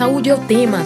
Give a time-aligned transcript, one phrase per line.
[0.00, 0.78] Saúde é o tema.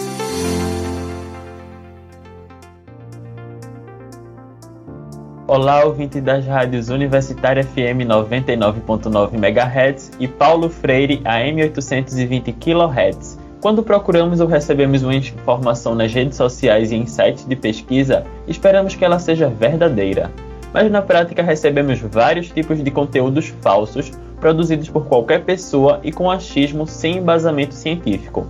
[5.47, 13.39] Olá, ouvinte das rádios Universitária FM 99.9 MHz e Paulo Freire AM 820 kHz.
[13.61, 18.95] Quando procuramos ou recebemos uma informação nas redes sociais e em sites de pesquisa, esperamos
[18.95, 20.29] que ela seja verdadeira.
[20.73, 26.29] Mas na prática recebemos vários tipos de conteúdos falsos produzidos por qualquer pessoa e com
[26.29, 28.45] achismo sem embasamento científico.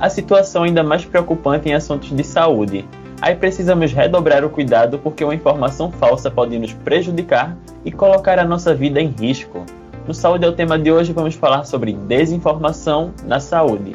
[0.00, 2.84] A situação ainda mais preocupante em assuntos de saúde,
[3.20, 7.54] Aí precisamos redobrar o cuidado porque uma informação falsa pode nos prejudicar
[7.84, 9.66] e colocar a nossa vida em risco.
[10.06, 13.94] No Saúde é o tema de hoje, vamos falar sobre desinformação na saúde.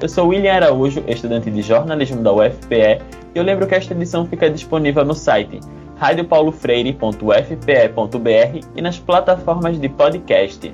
[0.00, 3.02] Eu sou William Araújo, estudante de jornalismo da UFPE,
[3.34, 5.60] e eu lembro que esta edição fica disponível no site
[5.96, 10.72] radiopaulofreire.ufpe.br e nas plataformas de podcast.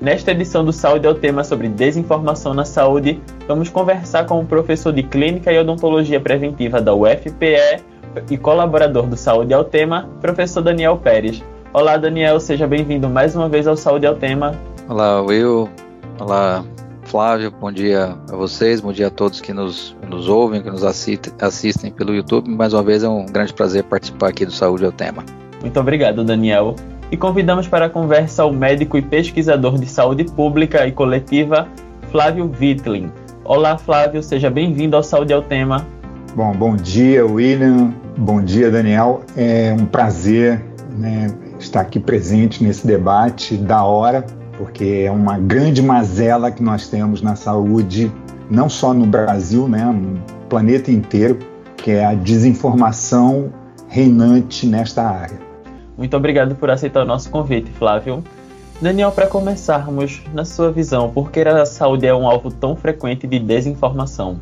[0.00, 3.20] Nesta edição do Saúde é o tema sobre desinformação na saúde.
[3.46, 7.82] Vamos conversar com o professor de Clínica e Odontologia Preventiva da UFPE
[8.30, 11.44] e colaborador do Saúde é o tema, professor Daniel Pérez.
[11.74, 14.58] Olá, Daniel, seja bem-vindo mais uma vez ao Saúde é o tema.
[14.88, 15.68] Olá, Will.
[16.18, 16.64] Olá,
[17.02, 17.50] Flávio.
[17.50, 21.30] Bom dia a vocês, bom dia a todos que nos, nos ouvem, que nos assistem,
[21.38, 22.48] assistem pelo YouTube.
[22.48, 25.22] Mais uma vez é um grande prazer participar aqui do Saúde é o tema.
[25.60, 26.74] Muito obrigado, Daniel
[27.10, 31.66] e convidamos para a conversa o médico e pesquisador de saúde pública e coletiva,
[32.10, 33.10] Flávio Wittling.
[33.44, 35.84] Olá, Flávio, seja bem-vindo ao Saúde ao Tema.
[36.36, 37.92] Bom, bom dia, William.
[38.16, 39.22] Bom dia, Daniel.
[39.36, 40.64] É um prazer
[40.96, 41.26] né,
[41.58, 44.24] estar aqui presente nesse debate da hora,
[44.56, 48.12] porque é uma grande mazela que nós temos na saúde,
[48.48, 51.38] não só no Brasil, né, no planeta inteiro,
[51.76, 53.52] que é a desinformação
[53.88, 55.49] reinante nesta área.
[56.00, 58.24] Muito obrigado por aceitar o nosso convite, Flávio.
[58.80, 63.26] Daniel, para começarmos, na sua visão, por que a saúde é um alvo tão frequente
[63.26, 64.40] de desinformação?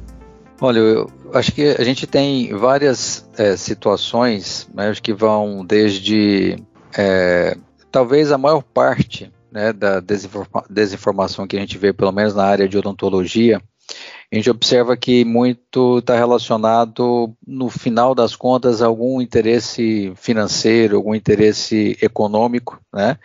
[0.60, 6.62] Olha, eu acho que a gente tem várias é, situações, né, que vão desde
[6.96, 7.56] é,
[7.90, 12.44] talvez a maior parte né, da desinforma desinformação que a gente vê, pelo menos na
[12.44, 13.60] área de odontologia,
[14.30, 20.96] a gente observa que muito está relacionado, no final das contas, a algum interesse financeiro,
[20.96, 23.18] algum interesse econômico, né?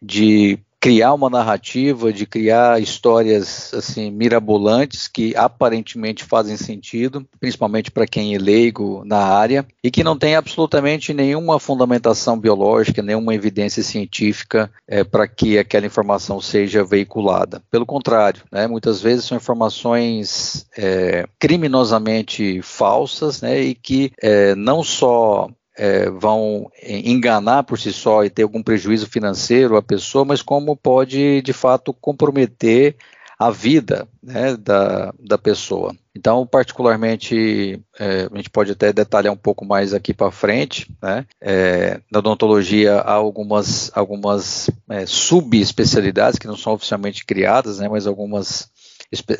[0.00, 8.06] De criar uma narrativa, de criar histórias assim mirabolantes que aparentemente fazem sentido, principalmente para
[8.06, 13.82] quem é leigo na área e que não tem absolutamente nenhuma fundamentação biológica, nenhuma evidência
[13.82, 17.62] científica é, para que aquela informação seja veiculada.
[17.70, 24.82] Pelo contrário, né, muitas vezes são informações é, criminosamente falsas né, e que é, não
[24.82, 30.42] só é, vão enganar por si só e ter algum prejuízo financeiro à pessoa, mas
[30.42, 32.96] como pode de fato comprometer
[33.38, 35.94] a vida né, da, da pessoa.
[36.14, 40.90] Então, particularmente, é, a gente pode até detalhar um pouco mais aqui para frente.
[41.00, 41.24] Né?
[41.40, 48.08] É, na odontologia há algumas, algumas é, subespecialidades que não são oficialmente criadas, né, mas
[48.08, 48.68] algumas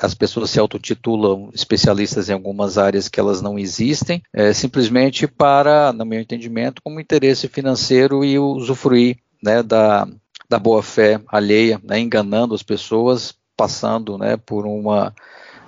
[0.01, 5.93] as pessoas se autotitulam especialistas em algumas áreas que elas não existem, é, simplesmente para,
[5.93, 10.09] no meu entendimento, como interesse financeiro e usufruir né, da,
[10.49, 15.15] da boa fé alheia, né, enganando as pessoas, passando né, por uma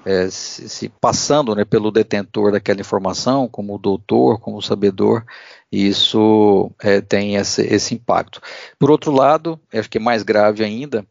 [0.04, 5.24] é, se, se, passando né, pelo detentor daquela informação, como doutor, como sabedor,
[5.70, 8.40] isso é, tem esse, esse, impacto.
[8.78, 11.06] Por outro lado, acho que é mais grave ainda,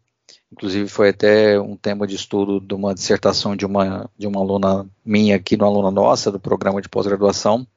[0.51, 4.89] Inclusive foi até um tema de estudo de uma dissertação de uma, de uma aluna
[5.05, 7.67] minha aqui, uma aluna nossa do programa de pós-graduação,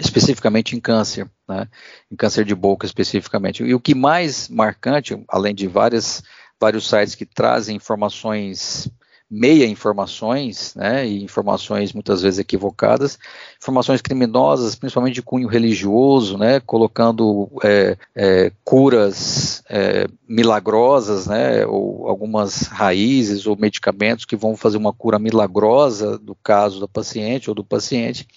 [0.00, 1.68] especificamente em câncer, né?
[2.10, 3.62] em câncer de boca especificamente.
[3.62, 6.22] E o que mais marcante, além de várias,
[6.58, 8.88] vários sites que trazem informações
[9.30, 13.18] meia informações, né, e informações muitas vezes equivocadas,
[13.60, 22.08] informações criminosas, principalmente de cunho religioso, né, colocando é, é, curas é, milagrosas, né, ou
[22.08, 27.54] algumas raízes ou medicamentos que vão fazer uma cura milagrosa do caso da paciente ou
[27.54, 28.28] do paciente,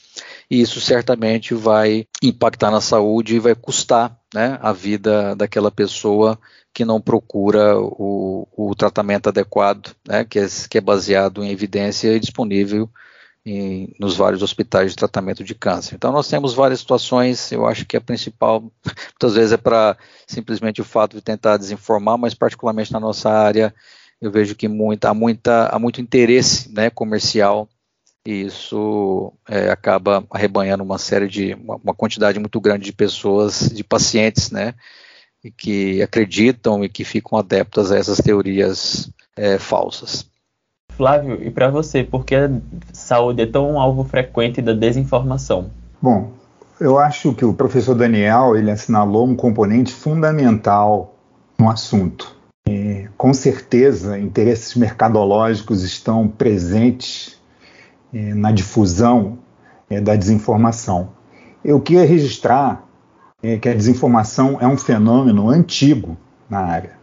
[0.50, 6.40] e isso certamente vai impactar na saúde e vai custar né, a vida daquela pessoa
[6.74, 12.16] que não procura o, o tratamento adequado, né, que, é, que, é, baseado em evidência
[12.16, 12.90] e disponível
[13.46, 15.96] em, nos vários hospitais de tratamento de câncer.
[15.96, 19.98] Então, nós temos várias situações, eu acho que a principal, muitas vezes, é para
[20.28, 23.74] simplesmente o fato de tentar desinformar, mas, particularmente na nossa área,
[24.22, 27.68] eu vejo que muita, há, muita, há muito interesse né, comercial
[28.30, 33.72] e isso é, acaba arrebanhando uma série de, uma, uma, quantidade muito grande de pessoas,
[33.74, 34.76] de pacientes, né,
[35.44, 40.30] e que acreditam e que ficam adeptas a essas teorias é, falsas.
[40.96, 42.52] Flávio, e para você, por que a
[42.94, 45.72] saúde é tão um alvo frequente da desinformação?
[46.00, 46.32] Bom,
[46.80, 51.16] eu acho que o professor Daniel ele assinalou um componente fundamental
[51.58, 52.36] no assunto.
[52.68, 57.39] É, com certeza, interesses mercadológicos estão presentes
[58.14, 59.40] é, na difusão
[59.90, 61.10] é, da desinformação.
[61.64, 62.88] Eu queria registrar
[63.42, 66.18] é, que a desinformação é um fenômeno antigo
[66.50, 66.98] na área.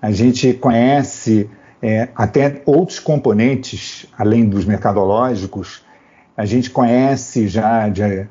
[0.00, 1.48] A gente conhece
[1.82, 5.82] é, até outros componentes, além dos mercadológicos,
[6.36, 8.26] a gente conhece já de,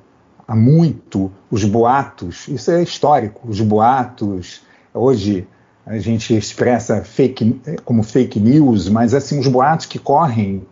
[0.48, 4.62] há muito os boatos, isso é histórico, os boatos,
[4.94, 5.48] hoje
[5.86, 10.66] a gente expressa fake, como fake news, mas assim, os boatos que correm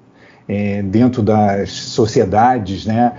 [0.51, 3.13] é, dentro das sociedades, né,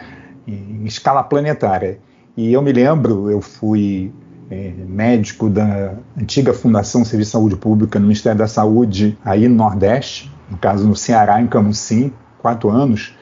[0.47, 1.99] em escala planetária.
[2.37, 4.13] E eu me lembro, eu fui
[4.51, 9.55] é, médico da antiga Fundação Serviço de Saúde Pública no Ministério da Saúde, aí no
[9.55, 13.15] Nordeste, no caso no Ceará, em Camusim, quatro anos,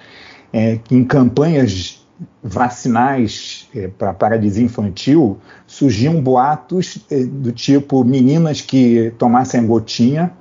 [0.53, 2.05] é, em campanhas
[2.43, 10.33] vacinais é, para paralisia infantil, surgiam boatos é, do tipo meninas que tomassem gotinha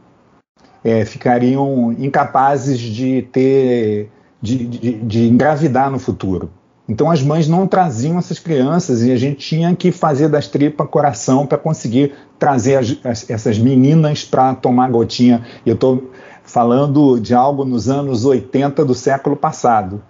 [0.84, 4.10] é, ficariam incapazes de ter
[4.42, 6.50] de, de, de, engravidar no futuro.
[6.88, 10.88] Então as mães não traziam essas crianças e a gente tinha que fazer das tripas
[10.90, 15.46] coração para conseguir trazer as, as, essas meninas para tomar gotinha.
[15.66, 16.10] Eu estou
[16.44, 20.02] falando de algo nos anos 80 do século passado,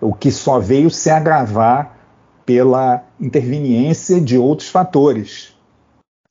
[0.00, 1.96] o que só veio se agravar
[2.44, 5.51] pela interveniência de outros fatores.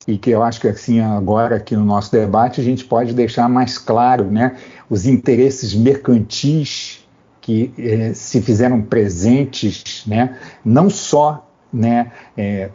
[0.06, 3.48] E que eu acho que assim agora aqui no nosso debate a gente pode deixar
[3.48, 4.56] mais claro, né,
[4.90, 7.06] os interesses mercantis
[7.40, 12.70] que eh, se fizeram presentes, né, não só né, é,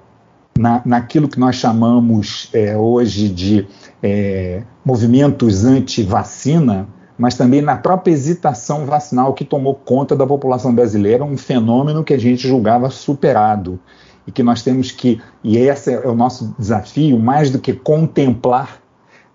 [0.57, 3.68] na, naquilo que nós chamamos é, hoje de
[4.01, 6.88] é, movimentos anti-vacina,
[7.18, 12.13] mas também na própria hesitação vacinal que tomou conta da população brasileira, um fenômeno que
[12.13, 13.80] a gente julgava superado
[14.27, 18.79] e que nós temos que, e esse é o nosso desafio, mais do que contemplar,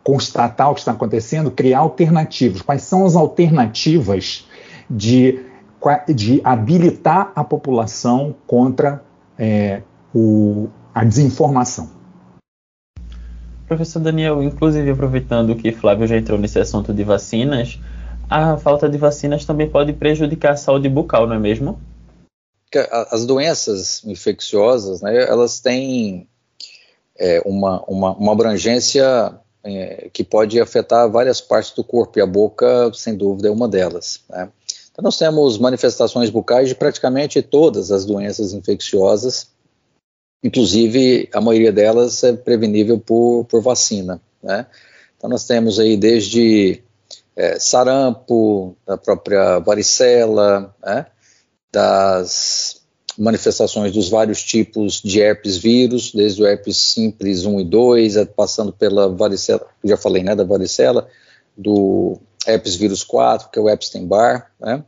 [0.04, 2.60] constatar o que está acontecendo, criar alternativas.
[2.60, 4.46] Quais são as alternativas
[4.90, 5.40] de,
[6.14, 9.02] de habilitar a população contra
[9.38, 9.82] é,
[10.14, 11.90] o, a desinformação.
[13.66, 17.80] Professor Daniel, inclusive aproveitando que Flávio já entrou nesse assunto de vacinas,
[18.28, 21.80] a falta de vacinas também pode prejudicar a saúde bucal, não é mesmo?
[23.10, 26.28] As doenças infecciosas, né, elas têm
[27.18, 32.26] é, uma, uma, uma abrangência é, que pode afetar várias partes do corpo, e a
[32.26, 34.20] boca, sem dúvida, é uma delas.
[34.28, 34.50] Né?
[34.90, 39.48] Então, nós temos manifestações bucais de praticamente todas as doenças infecciosas,
[40.42, 44.20] inclusive a maioria delas é prevenível por, por vacina.
[44.42, 44.66] Né?
[45.16, 46.82] Então, nós temos aí desde
[47.36, 51.06] é, sarampo, da própria varicela, né?
[51.72, 52.82] Das
[53.18, 58.72] manifestações dos vários tipos de herpes vírus, desde o herpes simples 1 e 2, passando
[58.72, 61.08] pela varicela, já falei, né, da varicela,
[61.56, 64.84] do herpes vírus 4, que é o Epstein-Barr, né?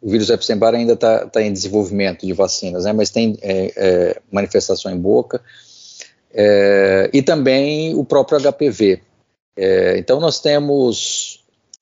[0.00, 2.92] O vírus Epstein-Barr ainda está tá em desenvolvimento de vacinas, né?
[2.92, 5.40] Mas tem é, é, manifestação em boca.
[6.34, 9.00] É, e também o próprio HPV.
[9.56, 11.31] É, então nós temos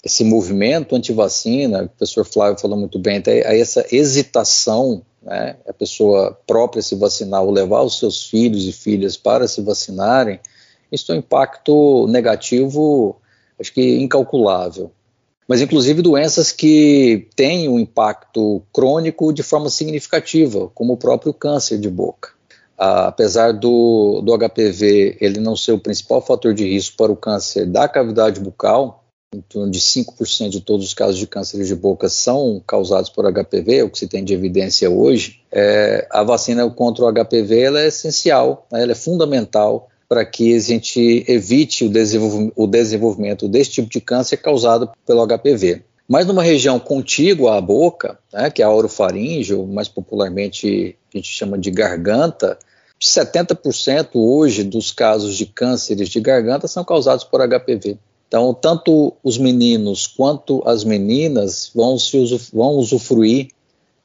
[0.02, 6.38] esse movimento anti-vacina, o professor Flávio falou muito bem, até essa hesitação, né, a pessoa
[6.46, 10.40] própria se vacinar ou levar os seus filhos e filhas para se vacinarem,
[10.90, 13.20] isso tem um impacto negativo
[13.60, 14.90] acho que incalculável.
[15.46, 21.78] Mas, inclusive, doenças que têm um impacto crônico de forma significativa, como o próprio câncer
[21.78, 22.30] de boca.
[22.78, 27.16] Ah, apesar do, do HPV ele não ser o principal fator de risco para o
[27.16, 28.99] câncer da cavidade bucal,
[29.32, 33.32] em torno de 5% de todos os casos de câncer de boca são causados por
[33.32, 37.76] HPV, é o que se tem de evidência hoje, é, a vacina contra o HPV
[37.76, 43.48] é essencial, né, ela é fundamental para que a gente evite o, desenvolv o desenvolvimento
[43.48, 45.84] desse tipo de câncer causado pelo HPV.
[46.08, 51.16] Mas numa região contígua à boca, né, que é a orofaringe, ou mais popularmente a
[51.16, 52.58] gente chama de garganta,
[53.00, 57.96] 70% hoje dos casos de cânceres de garganta são causados por HPV.
[58.30, 62.16] Então, tanto os meninos quanto as meninas vão, se
[62.54, 63.48] vão usufruir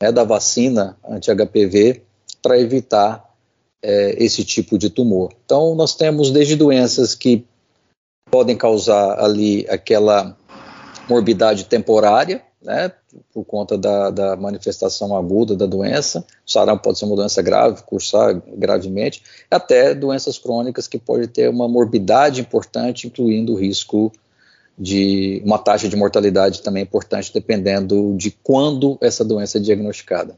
[0.01, 2.01] né, da vacina anti-HPV
[2.41, 3.23] para evitar
[3.83, 5.31] é, esse tipo de tumor.
[5.45, 7.45] Então, nós temos desde doenças que
[8.31, 10.35] podem causar ali aquela
[11.07, 12.91] morbidade temporária, né,
[13.31, 17.83] por conta da, da, manifestação aguda da doença, o sarampo pode ser uma doença grave,
[17.83, 24.11] cursar gravemente, até doenças crônicas que podem ter uma morbidade importante, incluindo o risco
[24.77, 30.35] de uma taxa de mortalidade também importante, dependendo de quando essa doença é diagnosticada.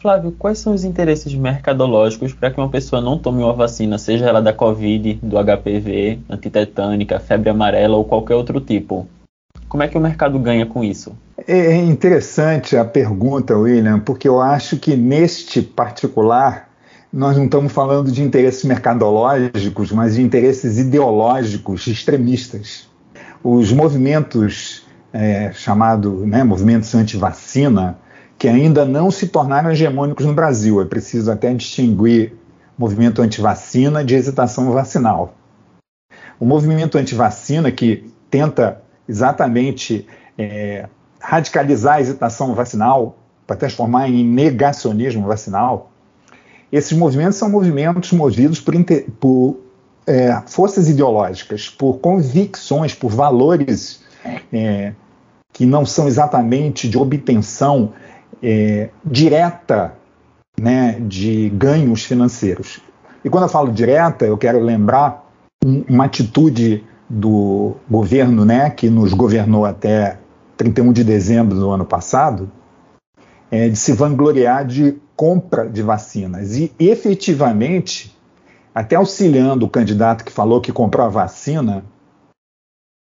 [0.00, 4.26] Flávio, quais são os interesses mercadológicos para que uma pessoa não tome uma vacina, seja
[4.26, 9.06] ela da Covid, do HPV, antitetânica, febre amarela ou qualquer outro tipo?
[9.68, 11.16] Como é que o mercado ganha com isso?
[11.46, 16.68] É interessante a pergunta, William, porque eu acho que neste particular
[17.12, 22.88] nós não estamos falando de interesses mercadológicos, mas de interesses ideológicos extremistas.
[23.42, 27.98] Os movimentos é, chamados né, movimentos anti-vacina,
[28.38, 32.34] que ainda não se tornaram hegemônicos no Brasil, é preciso até distinguir
[32.78, 35.34] movimento anti-vacina de hesitação vacinal.
[36.40, 40.06] O movimento anti-vacina, que tenta exatamente
[40.38, 40.88] é,
[41.20, 43.16] radicalizar a hesitação vacinal
[43.46, 45.90] para transformar em negacionismo vacinal,
[46.70, 48.74] esses movimentos são movimentos movidos por,
[49.20, 49.60] por
[50.06, 54.02] é, forças ideológicas, por convicções, por valores
[54.52, 54.94] é,
[55.52, 57.92] que não são exatamente de obtenção
[58.42, 59.94] é, direta
[60.58, 62.80] né, de ganhos financeiros.
[63.24, 65.30] E quando eu falo direta, eu quero lembrar
[65.88, 70.18] uma atitude do governo né, que nos governou até
[70.56, 72.50] 31 de dezembro do ano passado,
[73.50, 76.56] é, de se vangloriar de compra de vacinas.
[76.56, 78.16] E efetivamente,
[78.74, 81.84] até auxiliando o candidato que falou que comprou a vacina,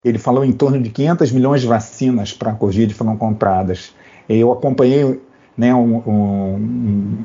[0.04, 3.94] ele falou em torno de 500 milhões de vacinas para a Covid foram compradas.
[4.28, 5.22] Eu acompanhei
[5.56, 7.24] né, um, um,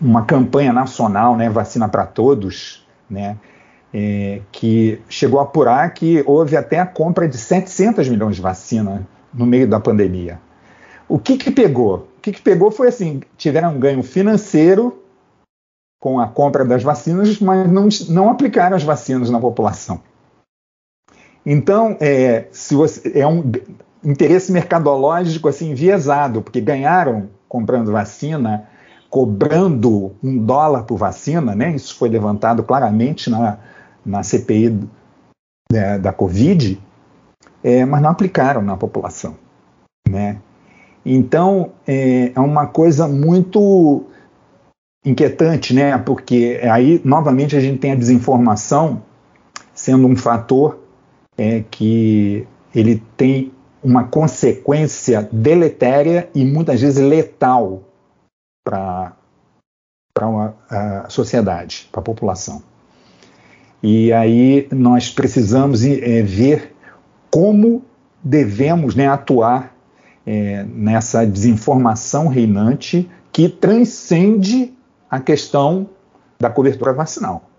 [0.00, 3.36] uma campanha nacional, né, Vacina para Todos, né,
[3.94, 9.02] é, que chegou a apurar que houve até a compra de 700 milhões de vacinas
[9.32, 10.40] no meio da pandemia.
[11.08, 12.08] O que, que pegou?
[12.18, 15.00] O que, que pegou foi assim: tiveram um ganho financeiro
[16.00, 20.00] com a compra das vacinas, mas não, não aplicaram as vacinas na população.
[21.46, 23.44] Então, é, se você, é um
[24.02, 28.68] interesse mercadológico assim enviesado, porque ganharam comprando vacina,
[29.08, 31.70] cobrando um dólar por vacina, né?
[31.74, 33.58] Isso foi levantado claramente na,
[34.04, 34.86] na CPI da,
[35.72, 36.80] né, da Covid,
[37.62, 39.36] é, mas não aplicaram na população,
[40.08, 40.38] né?
[41.04, 44.04] Então, é, é uma coisa muito
[45.04, 45.96] inquietante, né?
[45.98, 49.02] Porque aí, novamente, a gente tem a desinformação
[49.74, 50.78] sendo um fator
[51.36, 57.82] é, que ele tem uma consequência deletéria e muitas vezes letal
[58.64, 59.12] para
[60.70, 62.62] a sociedade, para a população.
[63.86, 66.74] E aí nós precisamos é, ver
[67.30, 67.84] como
[68.22, 69.76] devemos né, atuar
[70.26, 74.72] é, nessa desinformação reinante que transcende
[75.10, 75.86] a questão
[76.40, 77.50] da cobertura vacinal.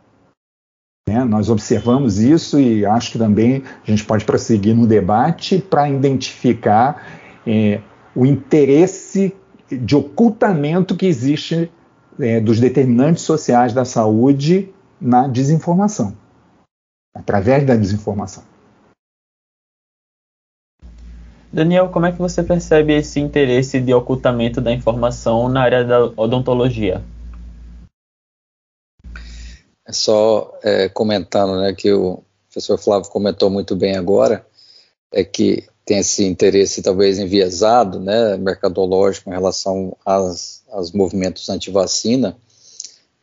[1.07, 1.23] Né?
[1.23, 7.05] Nós observamos isso e acho que também a gente pode prosseguir no debate para identificar
[7.45, 7.81] é,
[8.15, 9.31] o interesse
[9.69, 11.71] de ocultamento que existe
[12.19, 16.15] é, dos determinantes sociais da saúde na desinformação,
[17.13, 18.43] através da desinformação.
[21.51, 26.03] Daniel, como é que você percebe esse interesse de ocultamento da informação na área da
[26.17, 27.01] odontologia?
[29.87, 34.45] É só é, comentando, né, que o professor Flávio comentou muito bem agora,
[35.13, 42.35] é que tem esse interesse talvez enviesado, né, mercadológico em relação aos, aos movimentos anti-vacina,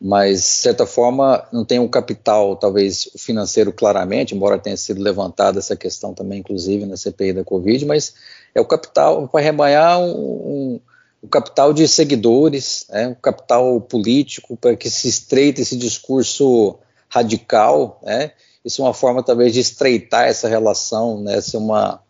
[0.03, 5.59] mas de certa forma não tem um capital, talvez financeiro claramente, embora tenha sido levantada
[5.59, 8.13] essa questão também, inclusive na CPI da Covid, mas
[8.53, 10.79] é o capital para rebanhar um, um,
[11.23, 18.01] um, capital de seguidores, né, um capital político para que se estreite esse discurso radical,
[18.03, 18.31] né,
[18.65, 22.01] isso é uma forma talvez de estreitar essa relação, né, ser uma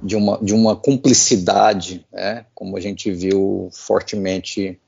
[0.00, 4.78] de uma, de uma cumplicidade, né, como a gente viu fortemente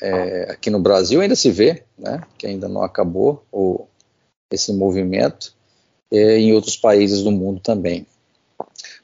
[0.00, 3.86] é, aqui no Brasil ainda se vê, né, que ainda não acabou o,
[4.50, 5.54] esse movimento,
[6.10, 8.06] e em outros países do mundo também.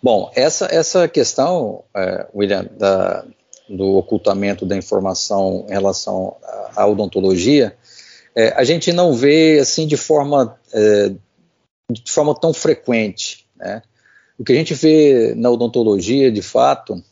[0.02, 3.24] Bom, essa, essa questão, é, William, da,
[3.68, 6.36] do ocultamento da informação em relação
[6.74, 7.76] à odontologia,
[8.34, 11.10] é, a gente não vê assim de forma, é,
[11.90, 13.46] de forma tão frequente.
[13.56, 13.82] Né?
[14.38, 17.02] O que a gente vê na odontologia, de fato,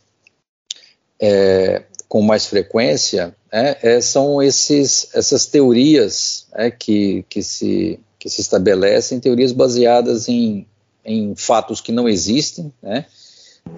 [1.20, 8.40] é, com mais frequência, é, são esses, essas teorias né, que, que, se, que se
[8.40, 10.66] estabelecem, teorias baseadas em,
[11.04, 13.06] em fatos que não existem, né,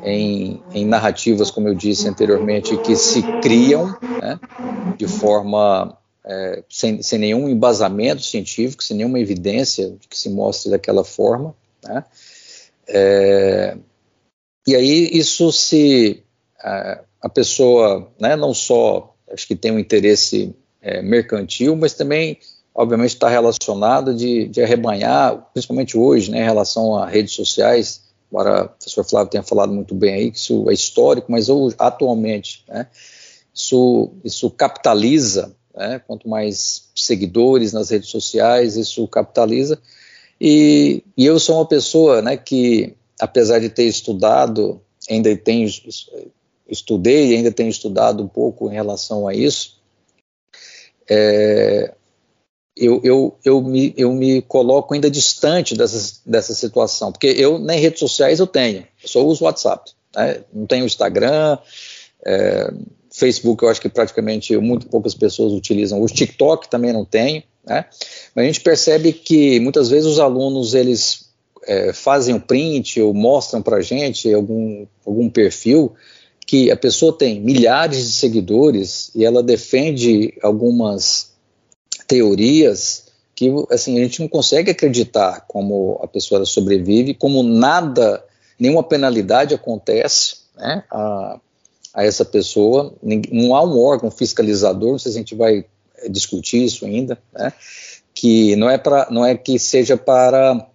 [0.02, 4.38] em, em, narrativas, como eu disse anteriormente, que se criam né,
[4.96, 11.04] de forma é, sem, sem, nenhum embasamento científico, sem nenhuma evidência que se mostre daquela
[11.04, 11.54] forma.
[11.84, 12.04] Né,
[12.88, 13.76] É,
[14.66, 16.22] e aí isso se
[16.58, 22.38] a, a pessoa, né, não só acho que tem um interesse é, mercantil, mas também
[22.74, 28.64] obviamente está relacionado de, de arrebanhar, principalmente hoje, né, em relação a redes sociais, embora
[28.64, 32.64] o professor Flávio tenha falado muito bem aí, que isso é histórico, mas hoje, atualmente,
[32.68, 32.86] né,
[33.54, 39.78] isso, isso capitaliza, né, quanto mais seguidores nas redes sociais, isso capitaliza,
[40.40, 45.68] e, e eu sou uma pessoa né, que, apesar de ter estudado, ainda tenho,
[46.70, 49.80] estudei e ainda tenho estudado um pouco em relação a isso,
[51.08, 51.92] é,
[52.76, 57.78] eu, eu, eu, me, eu me coloco ainda distante dessa, dessa situação, porque eu nem
[57.78, 60.42] redes sociais eu tenho, eu só uso WhatsApp, né?
[60.52, 61.58] não tenho Instagram,
[62.24, 62.72] é,
[63.12, 67.84] Facebook eu acho que praticamente muito poucas pessoas utilizam, o TikTok também não tenho, né?
[68.34, 71.28] mas a gente percebe que muitas vezes os alunos eles
[71.66, 75.94] é, fazem o print ou mostram para a gente algum, algum perfil
[76.46, 81.30] que a pessoa tem milhares de seguidores e ela defende algumas
[82.06, 83.04] teorias
[83.40, 88.22] que assim a gente não consegue acreditar como a pessoa sobrevive, como nada,
[88.58, 91.40] nenhuma penalidade acontece né, a,
[91.94, 95.64] a essa pessoa, não há um órgão fiscalizador, não sei se a gente vai
[95.96, 97.50] eh, discutir isso ainda, né,
[98.14, 100.68] que não é, pra, não é que seja para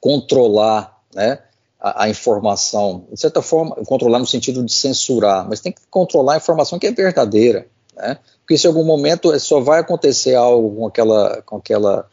[0.00, 1.38] controlar né,
[1.82, 6.34] a, a, informação, de certa forma, controlar no sentido de censurar, mas tem que controlar
[6.34, 8.18] a informação que é verdadeira, né?
[8.38, 12.08] Porque se em algum momento só vai acontecer algo com aquela, com aquela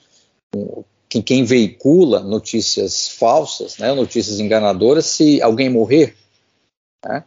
[0.52, 6.16] com quem veicula notícias falsas, né, notícias enganadoras, se alguém morrer,
[7.06, 7.24] né?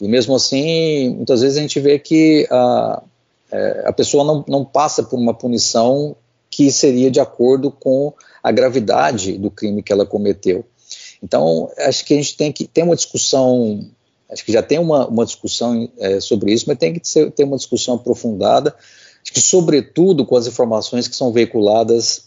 [0.00, 3.02] E mesmo assim, muitas vezes a gente vê que a,
[3.50, 6.16] é, a pessoa não, não passa por uma punição
[6.50, 10.64] que seria de acordo com a gravidade do crime que ela cometeu.
[11.22, 13.88] Então, acho que a gente tem que ter uma discussão
[14.30, 17.44] Acho que já tem uma, uma discussão é, sobre isso, mas tem que ser, ter
[17.44, 18.74] uma discussão aprofundada,
[19.22, 22.26] acho que sobretudo com as informações que são veiculadas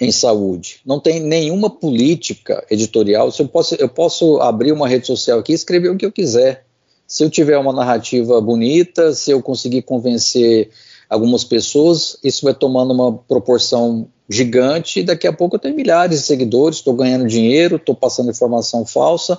[0.00, 0.80] em saúde.
[0.84, 3.30] Não tem nenhuma política editorial.
[3.30, 6.12] Se eu, posso, eu posso abrir uma rede social aqui e escrever o que eu
[6.12, 6.64] quiser.
[7.06, 10.70] Se eu tiver uma narrativa bonita, se eu conseguir convencer
[11.10, 16.20] algumas pessoas, isso vai tomando uma proporção gigante e daqui a pouco eu tenho milhares
[16.20, 19.36] de seguidores, estou ganhando dinheiro, estou passando informação falsa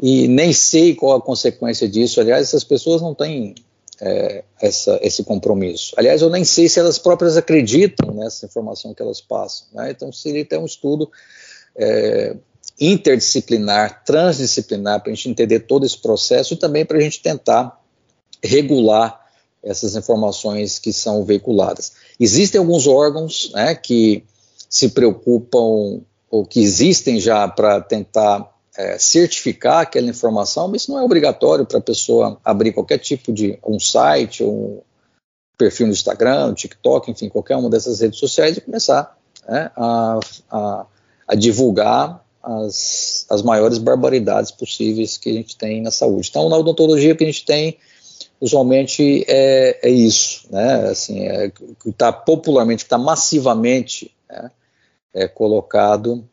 [0.00, 2.20] e nem sei qual a consequência disso.
[2.20, 3.54] Aliás, essas pessoas não têm
[4.00, 5.94] é, essa, esse compromisso.
[5.98, 9.68] Aliás, eu nem sei se elas próprias acreditam nessa informação que elas passam.
[9.74, 9.90] Né?
[9.90, 11.10] Então, seria ter um estudo
[11.76, 12.34] é,
[12.80, 17.78] interdisciplinar, transdisciplinar, para a gente entender todo esse processo e também para a gente tentar
[18.42, 19.23] regular
[19.64, 21.92] essas informações que são veiculadas.
[22.20, 24.24] Existem alguns órgãos né, que
[24.68, 30.98] se preocupam, ou que existem já para tentar é, certificar aquela informação, mas isso não
[30.98, 34.80] é obrigatório para a pessoa abrir qualquer tipo de um site, um
[35.56, 39.16] perfil no Instagram, no TikTok, enfim, qualquer uma dessas redes sociais e começar
[39.48, 40.18] né, a,
[40.50, 40.86] a,
[41.28, 46.28] a, divulgar as, as maiores barbaridades possíveis que a gente tem na saúde.
[46.28, 47.78] Então, na odontologia, o que a gente tem
[48.44, 50.90] usualmente é, é isso, né?
[50.90, 54.50] Assim, é, que está popularmente, que está massivamente né,
[55.14, 56.28] é, colocado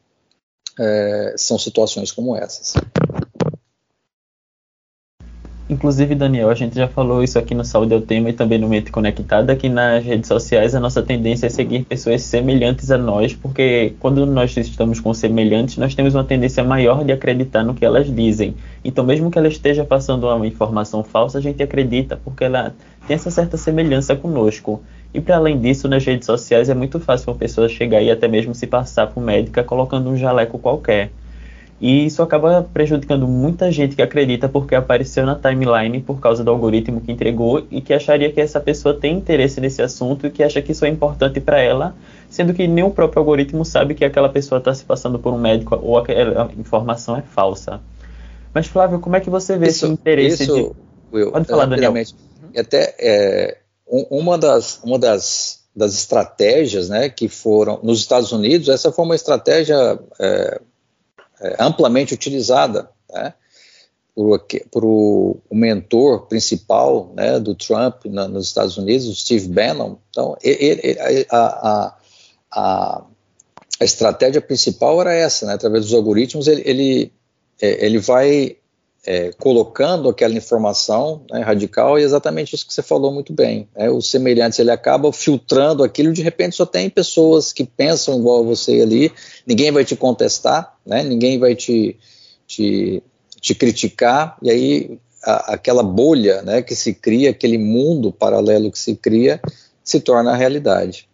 [0.77, 2.73] é, são situações como essas.
[5.71, 8.59] Inclusive, Daniel, a gente já falou isso aqui no Saúde é o Tema e também
[8.59, 12.97] no Mente Conectada, que nas redes sociais a nossa tendência é seguir pessoas semelhantes a
[12.97, 17.73] nós, porque quando nós estamos com semelhantes, nós temos uma tendência maior de acreditar no
[17.73, 18.53] que elas dizem.
[18.83, 22.75] Então, mesmo que ela esteja passando uma informação falsa, a gente acredita, porque ela
[23.07, 24.83] tem essa certa semelhança conosco.
[25.13, 28.27] E para além disso, nas redes sociais é muito fácil uma pessoa chegar e até
[28.27, 31.11] mesmo se passar por médica colocando um jaleco qualquer.
[31.81, 36.51] E isso acaba prejudicando muita gente que acredita porque apareceu na timeline por causa do
[36.51, 40.43] algoritmo que entregou e que acharia que essa pessoa tem interesse nesse assunto e que
[40.43, 41.95] acha que isso é importante para ela,
[42.29, 45.39] sendo que nem o próprio algoritmo sabe que aquela pessoa está se passando por um
[45.39, 47.81] médico ou aquela informação é falsa.
[48.53, 51.17] Mas Flávio, como é que você vê isso, esse interesse isso, de...
[51.17, 51.95] Will, Pode falar, Daniel.
[52.55, 58.91] Até é, uma das, uma das, das estratégias né, que foram nos Estados Unidos, essa
[58.91, 60.61] foi uma estratégia é,
[61.59, 63.33] amplamente utilizada né,
[64.15, 69.97] por, por o, mentor principal né, do Trump na, nos Estados Unidos, o Steve Bannon.
[70.09, 71.95] Então, ele, ele, a, a,
[72.51, 73.05] a,
[73.79, 77.13] a, estratégia principal era essa, né, através dos algoritmos, ele, ele,
[77.61, 78.57] é, ele vai
[79.05, 83.67] é, colocando aquela informação né, radical e exatamente isso que você falou muito bem.
[83.75, 88.39] Né, os semelhantes ele acaba filtrando aquilo, de repente só tem pessoas que pensam igual
[88.39, 89.11] a você ali,
[89.45, 91.97] ninguém vai te contestar, né, ninguém vai te,
[92.45, 93.03] te,
[93.39, 98.79] te criticar, e aí a, aquela bolha né, que se cria, aquele mundo paralelo que
[98.79, 99.41] se cria,
[99.83, 101.10] se torna a realidade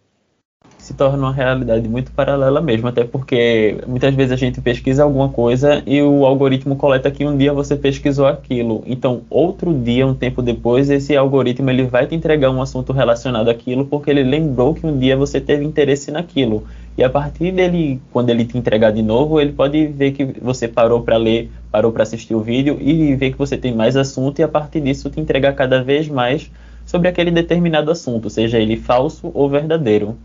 [0.87, 5.27] se torna uma realidade muito paralela mesmo, até porque muitas vezes a gente pesquisa alguma
[5.27, 8.85] coisa e o algoritmo coleta que um dia você pesquisou aquilo.
[8.87, 13.49] Então, outro dia, um tempo depois, esse algoritmo ele vai te entregar um assunto relacionado
[13.49, 16.63] àquilo porque ele lembrou que um dia você teve interesse naquilo.
[16.97, 20.69] E a partir dele, quando ele te entregar de novo, ele pode ver que você
[20.69, 24.39] parou para ler, parou para assistir o vídeo e ver que você tem mais assunto
[24.39, 26.49] e a partir disso te entregar cada vez mais
[26.85, 30.17] sobre aquele determinado assunto, seja ele falso ou verdadeiro.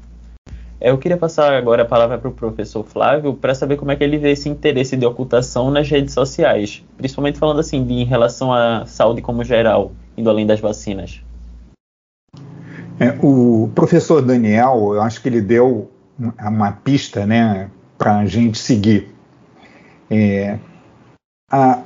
[0.84, 4.02] Eu queria passar agora a palavra para o professor Flávio para saber como é que
[4.02, 8.52] ele vê esse interesse de ocultação nas redes sociais, principalmente falando assim de, em relação
[8.52, 11.22] à saúde como geral, indo além das vacinas.
[12.98, 15.88] É, o professor Daniel, eu acho que ele deu
[16.40, 19.08] uma pista né, para a gente seguir.
[20.10, 20.58] É,
[21.48, 21.80] a,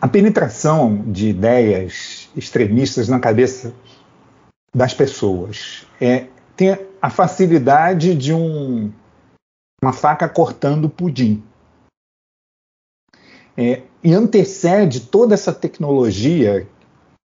[0.00, 3.72] a penetração de ideias extremistas na cabeça
[4.74, 6.26] das pessoas é,
[6.60, 8.92] tem a facilidade de um,
[9.82, 11.42] uma faca cortando pudim.
[13.56, 16.68] É, e antecede toda essa tecnologia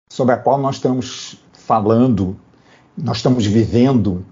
[0.09, 2.39] sobre a qual nós estamos falando,
[2.97, 4.25] nós estamos vivendo,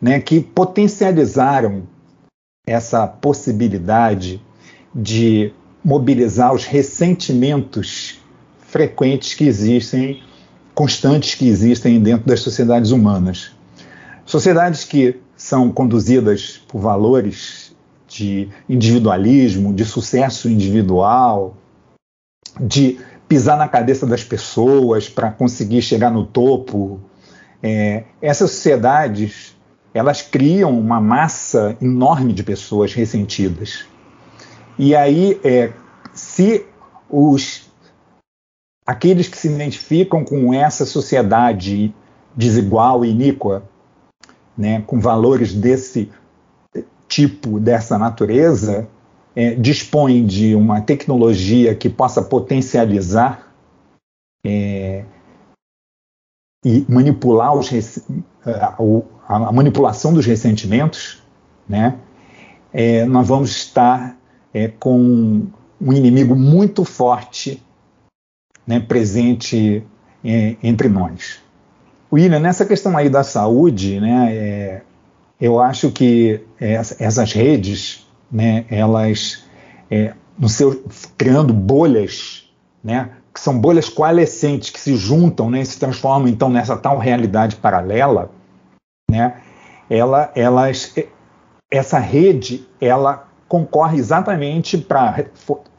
[0.00, 1.82] né, que potencializaram
[2.64, 4.40] essa possibilidade
[4.94, 5.52] de
[5.84, 8.20] mobilizar os ressentimentos
[8.60, 10.22] frequentes que existem,
[10.72, 13.55] constantes que existem dentro das sociedades humanas.
[14.26, 17.74] Sociedades que são conduzidas por valores
[18.08, 21.56] de individualismo, de sucesso individual,
[22.60, 27.00] de pisar na cabeça das pessoas para conseguir chegar no topo.
[27.62, 29.56] É, essas sociedades
[29.94, 33.86] elas criam uma massa enorme de pessoas ressentidas.
[34.78, 35.72] E aí, é,
[36.12, 36.66] se
[37.08, 37.70] os
[38.84, 41.94] aqueles que se identificam com essa sociedade
[42.36, 43.62] desigual e iníqua
[44.56, 46.10] né, com valores desse
[47.08, 48.88] tipo, dessa natureza,
[49.34, 53.52] é, dispõe de uma tecnologia que possa potencializar
[54.44, 55.04] é,
[56.64, 57.70] e manipular os,
[58.44, 58.76] a,
[59.28, 61.22] a, manipulação dos ressentimentos,
[61.68, 61.98] né,
[62.72, 64.16] é, nós vamos estar
[64.52, 65.46] é, com
[65.80, 67.62] um inimigo muito forte
[68.66, 69.86] né, presente
[70.24, 71.45] é, entre nós.
[72.12, 74.82] William, nessa questão aí da saúde, né, é,
[75.40, 79.44] eu acho que essas redes, né, elas,
[79.90, 80.84] é, no seu,
[81.18, 82.48] criando bolhas,
[82.82, 86.98] né, que são bolhas coalescentes que se juntam, né, e se transformam então nessa tal
[86.98, 88.30] realidade paralela,
[89.10, 89.34] né,
[89.90, 90.94] ela, elas,
[91.70, 95.26] essa rede, ela concorre exatamente para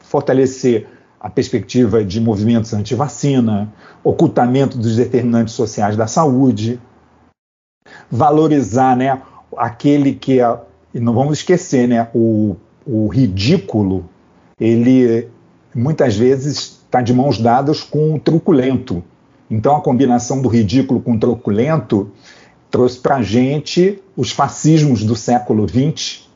[0.00, 0.86] fortalecer
[1.20, 3.72] a perspectiva de movimentos anti-vacina,
[4.04, 6.80] ocultamento dos determinantes sociais da saúde,
[8.10, 9.20] valorizar né,
[9.56, 10.60] aquele que é,
[10.94, 14.08] e não vamos esquecer, né, o, o ridículo,
[14.60, 15.28] ele
[15.74, 19.02] muitas vezes está de mãos dadas com o truculento.
[19.50, 22.10] Então a combinação do ridículo com o truculento
[22.70, 26.28] trouxe para a gente os fascismos do século XX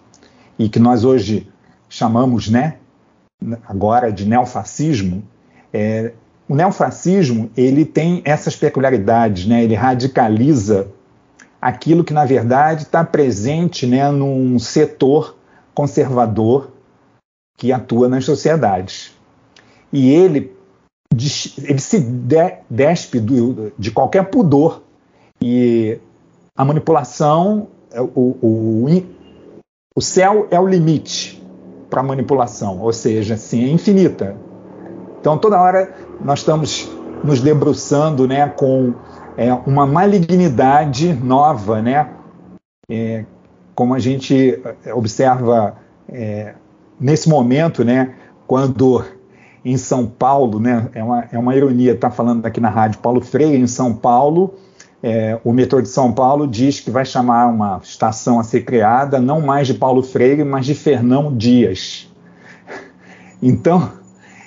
[0.58, 1.48] e que nós hoje
[1.88, 2.76] chamamos, né,
[3.66, 5.22] agora de neofascismo,
[5.72, 6.12] é,
[6.48, 9.62] o neofascismo ele tem essas peculiaridades, né?
[9.64, 10.88] ele radicaliza
[11.60, 15.36] aquilo que na verdade está presente né, num setor
[15.74, 16.70] conservador
[17.56, 19.12] que atua nas sociedades.
[19.92, 20.52] E ele,
[21.12, 22.00] ele se
[22.68, 24.82] despe do, de qualquer pudor.
[25.40, 25.98] E
[26.56, 29.04] a manipulação, é o, o,
[29.94, 31.41] o céu é o limite
[31.92, 34.34] para manipulação, ou seja, assim, é infinita.
[35.20, 35.92] Então, toda hora
[36.24, 36.90] nós estamos
[37.22, 38.94] nos debruçando né, com
[39.36, 42.08] é, uma malignidade nova, né?
[42.88, 43.26] É,
[43.74, 45.76] como a gente é, observa
[46.08, 46.54] é,
[46.98, 48.14] nesse momento, né,
[48.46, 49.04] quando
[49.62, 53.00] em São Paulo, né, é, uma, é uma ironia estar tá falando aqui na rádio
[53.00, 54.54] Paulo Freire, em São Paulo,
[55.02, 59.20] é, o metrô de São Paulo diz que vai chamar uma estação a ser criada
[59.20, 62.08] não mais de Paulo Freire, mas de Fernão Dias.
[63.44, 63.90] Então,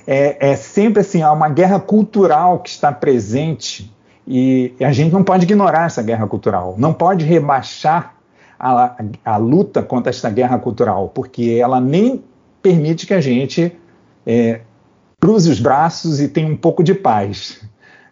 [0.07, 3.93] é, é sempre assim, há uma guerra cultural que está presente
[4.25, 8.15] e a gente não pode ignorar essa guerra cultural, não pode rebaixar
[8.57, 12.23] a, a luta contra essa guerra cultural, porque ela nem
[12.61, 13.77] permite que a gente
[14.25, 14.61] é,
[15.19, 17.61] cruze os braços e tenha um pouco de paz.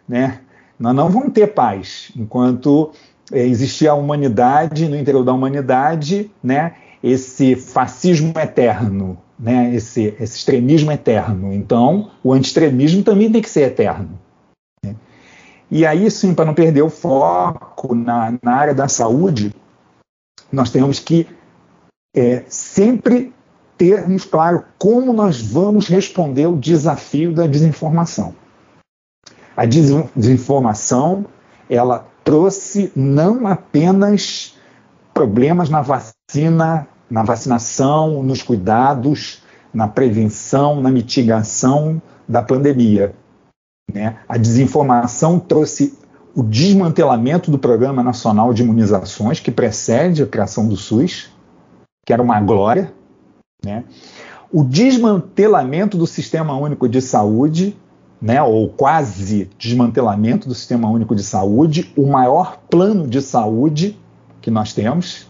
[0.06, 0.40] Né?
[0.78, 2.92] Nós não vamos ter paz enquanto
[3.32, 10.38] é, existir a humanidade, no interior da humanidade, né, esse fascismo eterno, né, esse, esse
[10.38, 11.52] extremismo eterno.
[11.52, 14.18] Então, o anti-extremismo também tem que ser eterno.
[14.84, 14.94] Né?
[15.70, 19.54] E aí, sim, para não perder o foco na, na área da saúde,
[20.52, 21.26] nós temos que
[22.14, 23.32] é, sempre
[23.76, 28.34] termos claro como nós vamos responder o desafio da desinformação.
[29.56, 31.26] A desinformação,
[31.68, 34.56] ela trouxe não apenas
[35.12, 43.14] problemas na vacina, na vacinação, nos cuidados, na prevenção, na mitigação da pandemia.
[43.92, 44.16] Né?
[44.28, 45.96] A desinformação trouxe
[46.34, 51.30] o desmantelamento do Programa Nacional de Imunizações, que precede a criação do SUS,
[52.04, 52.92] que era uma glória.
[53.64, 53.84] Né?
[54.52, 57.76] O desmantelamento do Sistema Único de Saúde,
[58.24, 64.00] né, ou quase desmantelamento do Sistema Único de Saúde, o maior plano de saúde
[64.40, 65.26] que nós temos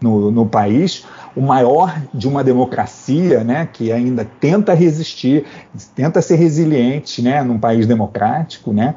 [0.00, 5.46] no, no país, o maior de uma democracia, né, que ainda tenta resistir,
[5.96, 8.94] tenta ser resiliente, né, num país democrático, né,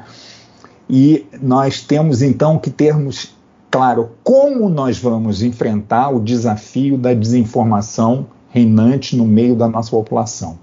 [0.88, 3.34] e nós temos então que termos
[3.68, 10.56] claro como nós vamos enfrentar o desafio da desinformação reinante no meio da nossa população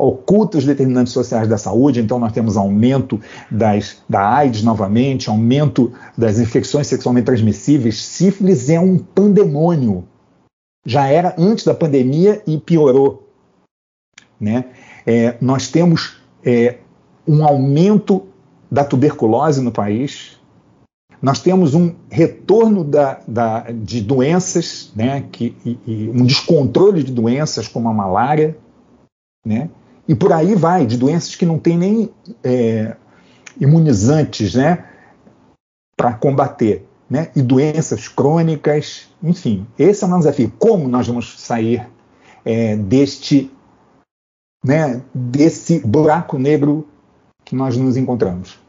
[0.00, 5.92] oculta os determinantes sociais da saúde, então nós temos aumento das, da AIDS novamente, aumento
[6.16, 8.02] das infecções sexualmente transmissíveis.
[8.02, 10.04] Sífilis é um pandemônio.
[10.84, 13.28] Já era antes da pandemia e piorou.
[14.40, 14.64] Né?
[15.06, 16.78] É, nós temos é,
[17.26, 18.26] um aumento
[18.70, 20.40] da tuberculose no país,
[21.20, 27.12] nós temos um retorno da, da, de doenças, né, que, e, e um descontrole de
[27.12, 28.56] doenças como a malária,
[29.44, 29.68] né,
[30.10, 32.10] e por aí vai, de doenças que não tem nem
[32.42, 32.96] é,
[33.60, 34.84] imunizantes né,
[35.96, 36.84] para combater.
[37.08, 40.52] Né, e doenças crônicas, enfim, esse é o nosso desafio.
[40.58, 41.88] Como nós vamos sair
[42.44, 43.52] é, deste,
[44.64, 46.88] né, desse buraco negro
[47.44, 48.60] que nós nos encontramos?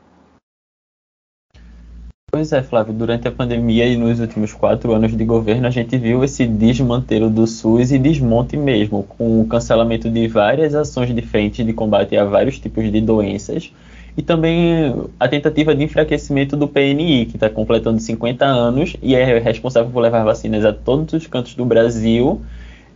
[2.34, 5.98] Pois é, Flávio, durante a pandemia e nos últimos quatro anos de governo, a gente
[5.98, 11.22] viu esse desmantelo do SUS e desmonte mesmo, com o cancelamento de várias ações de
[11.22, 13.74] frente de combate a vários tipos de doenças
[14.15, 19.38] e também a tentativa de enfraquecimento do PNI, que está completando 50 anos e é
[19.38, 22.41] responsável por levar vacinas a todos os cantos do Brasil.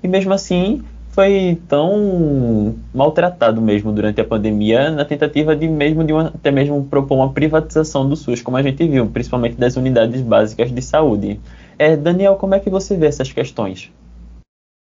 [0.01, 0.81] E mesmo assim,
[1.15, 6.83] foi tão maltratado mesmo durante a pandemia na tentativa de mesmo de uma, até mesmo
[6.83, 11.39] propor uma privatização do SUS, como a gente viu, principalmente das unidades básicas de saúde.
[11.79, 13.89] É, Daniel, como é que você vê essas questões?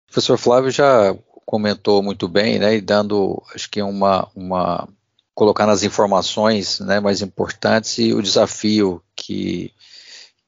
[0.09, 1.15] O professor Flávio já
[1.45, 4.87] comentou muito bem, né, e dando, acho que uma, uma
[5.35, 9.71] colocar nas informações, né, mais importantes e o desafio que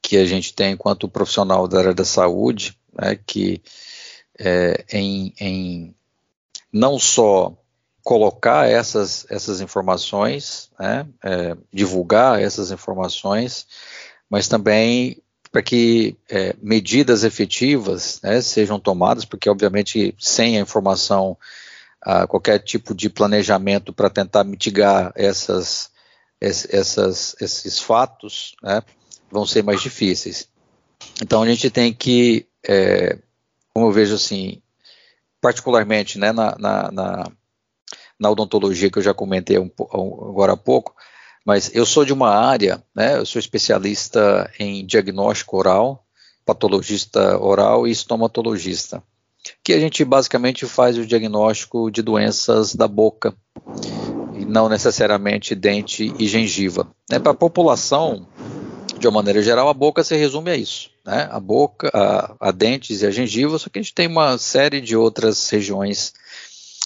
[0.02, 3.60] que a gente tem enquanto profissional da área da saúde, né, que
[4.40, 5.96] é, em, em,
[6.72, 7.56] não só
[8.04, 13.66] colocar essas, essas informações, né, é, divulgar essas informações,
[14.30, 15.22] mas também
[15.52, 21.38] para que é, medidas efetivas né, sejam tomadas, porque obviamente sem a informação,
[22.30, 25.90] qualquer tipo de planejamento para tentar mitigar essas,
[26.40, 28.84] essas, esses fatos né,
[29.32, 30.48] vão ser mais difíceis.
[31.22, 33.18] Então a gente tem que é,
[33.76, 34.62] como eu vejo assim,
[35.42, 37.32] particularmente né, na, na, na,
[38.18, 40.96] na odontologia que eu já comentei um, agora há pouco,
[41.46, 46.06] mas eu sou de uma área, né, eu sou especialista em diagnóstico oral,
[46.46, 49.04] patologista oral e estomatologista,
[49.62, 53.36] que a gente basicamente faz o diagnóstico de doenças da boca,
[54.34, 56.88] e não necessariamente dente e gengiva.
[57.10, 58.26] Né, Para a população,
[58.98, 62.52] de uma maneira geral, a boca se resume a isso né, a boca, a, a,
[62.52, 66.14] dentes e a gengiva, só que a gente tem uma série de outras regiões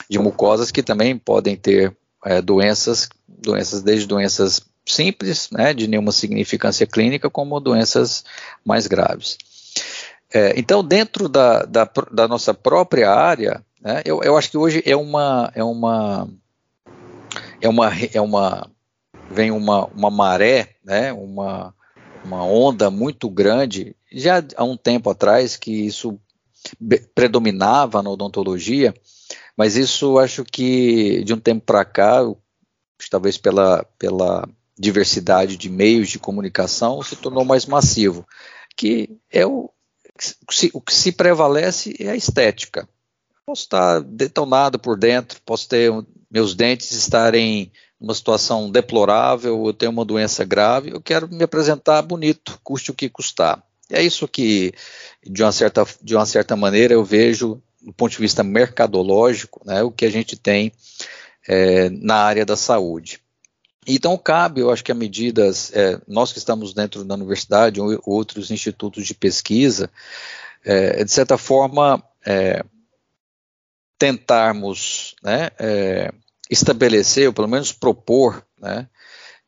[0.10, 6.12] de mucosas que também podem ter é, doenças, doenças desde doenças simples, né, de nenhuma
[6.12, 8.25] significância clínica, como doenças
[8.65, 9.38] mais graves.
[10.34, 14.84] É, então, dentro da, da, da, nossa própria área, né, eu, eu acho que hoje
[14.86, 16.27] é uma, é uma,
[17.62, 18.69] é uma, é uma
[19.32, 21.73] vem uma, uma maré, né, uma,
[22.25, 26.19] uma onda muito grande já há um tempo atrás que isso
[27.13, 28.93] predominava na odontologia,
[29.55, 32.21] mas isso acho que de um tempo para cá,
[33.09, 38.25] talvez pela, pela diversidade de meios de comunicação, se tornou mais massivo,
[38.75, 39.69] que é o,
[40.73, 42.87] o que se prevalece é a estética.
[43.45, 45.91] Posso estar detonado por dentro, posso ter
[46.29, 52.01] meus dentes estarem numa situação deplorável, eu tenho uma doença grave, eu quero me apresentar
[52.01, 53.61] bonito, custe o que custar.
[53.91, 54.73] É isso que,
[55.25, 59.82] de uma certa, de uma certa maneira, eu vejo do ponto de vista mercadológico, né,
[59.82, 60.71] o que a gente tem
[61.47, 63.19] é, na área da saúde.
[63.88, 67.99] Então, cabe, eu acho que a medidas, é, nós que estamos dentro da universidade ou
[68.06, 69.89] outros institutos de pesquisa,
[70.63, 72.63] é, de certa forma, é,
[73.97, 76.12] tentarmos né, é,
[76.49, 78.88] estabelecer, ou pelo menos propor, né,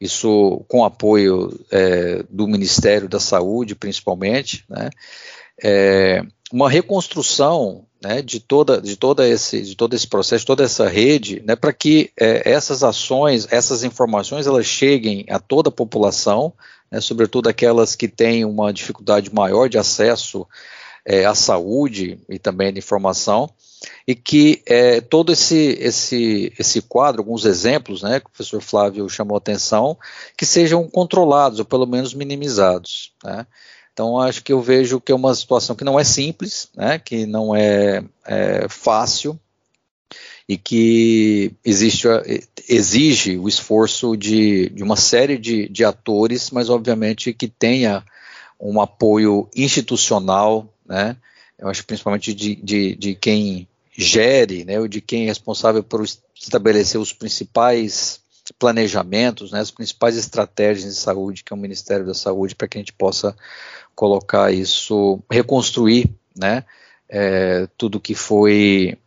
[0.02, 4.90] isso com apoio é, do Ministério da Saúde, principalmente, né,
[5.64, 10.90] é, uma reconstrução né, de, toda, de, toda esse, de todo esse processo, toda essa
[10.90, 16.52] rede, né, para que é, essas ações, essas informações, elas cheguem a toda a população,
[16.92, 20.48] né, sobretudo aquelas que têm uma dificuldade maior de acesso
[21.06, 23.50] é, à saúde e também de informação,
[24.08, 29.10] e que é, todo esse, esse, esse quadro, alguns exemplos, né, que o professor Flávio
[29.10, 29.98] chamou atenção,
[30.38, 33.14] que sejam controlados ou pelo menos minimizados.
[33.24, 33.46] Né.
[33.94, 37.26] Então, acho que eu vejo que é uma situação que não é simples, né, que
[37.26, 39.40] não é, é fácil
[40.48, 42.08] e que existe,
[42.68, 48.04] exige o esforço de, de uma série de, de atores, mas obviamente que tenha
[48.60, 51.16] um apoio institucional, né,
[51.58, 56.04] eu acho principalmente de, de, de quem gere, né, ou de quem é responsável por
[56.36, 58.20] estabelecer os principais
[58.58, 62.78] planejamentos, né, as principais estratégias de saúde, que é o Ministério da Saúde, para que
[62.78, 63.36] a gente possa
[63.96, 66.64] colocar isso, reconstruir, né,
[67.10, 68.98] é, tudo que foi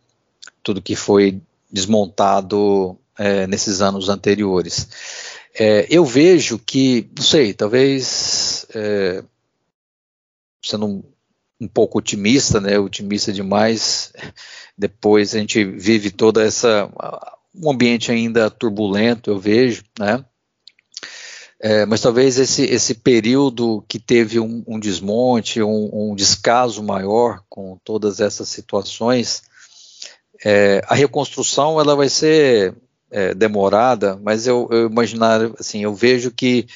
[0.61, 1.39] tudo que foi
[1.71, 4.87] desmontado é, nesses anos anteriores.
[5.57, 9.23] É, eu vejo que, não sei, talvez é,
[10.61, 11.03] sendo
[11.59, 14.13] um, pouco otimista, né, otimista demais,
[14.77, 16.89] depois a gente vive toda essa
[17.57, 20.23] um ambiente ainda turbulento, eu vejo, né?
[21.59, 27.41] É, mas talvez esse, esse período que teve um, um desmonte, um, um, descaso maior
[27.49, 29.43] com todas essas situações,
[30.43, 32.75] é, a reconstrução ela vai ser
[33.09, 36.67] é, demorada, mas eu, eu imaginar, assim, eu vejo que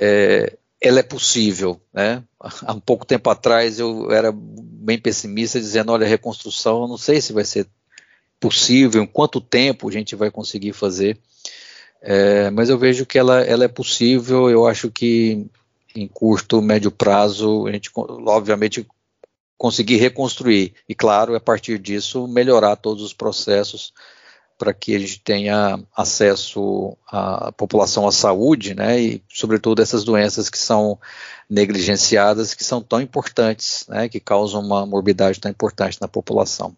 [0.00, 2.22] é, ela é possível, né?
[2.66, 6.98] Há um pouco tempo atrás eu era bem pessimista dizendo, olha, a reconstrução, eu não
[6.98, 7.66] sei se vai ser
[8.40, 11.16] possível, em quanto tempo a gente vai conseguir fazer.
[12.00, 15.46] É, mas eu vejo que ela, ela é possível, eu acho que
[15.94, 18.84] em curto, médio prazo, a gente obviamente
[19.56, 23.92] conseguir reconstruir e, claro, a partir disso, melhorar todos os processos
[24.62, 30.48] para que a gente tenha acesso à população à saúde, né, e sobretudo essas doenças
[30.48, 30.96] que são
[31.50, 36.76] negligenciadas, que são tão importantes, né, que causam uma morbidade tão importante na população.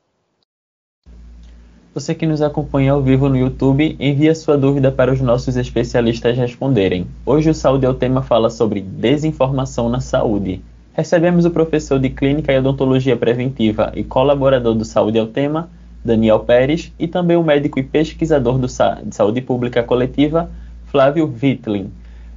[1.93, 6.39] Você que nos acompanha ao vivo no YouTube, envia sua dúvida para os nossos especialistas
[6.39, 7.07] responderem.
[7.27, 10.63] Hoje o Saúde é o tema fala sobre desinformação na saúde.
[10.95, 15.69] Recebemos o professor de Clínica e Odontologia Preventiva e colaborador do Saúde é o tema,
[16.05, 20.51] Daniel Pérez, e também o médico e pesquisador do Sa de Saúde Pública Coletiva,
[20.87, 21.91] Flávio Wittling.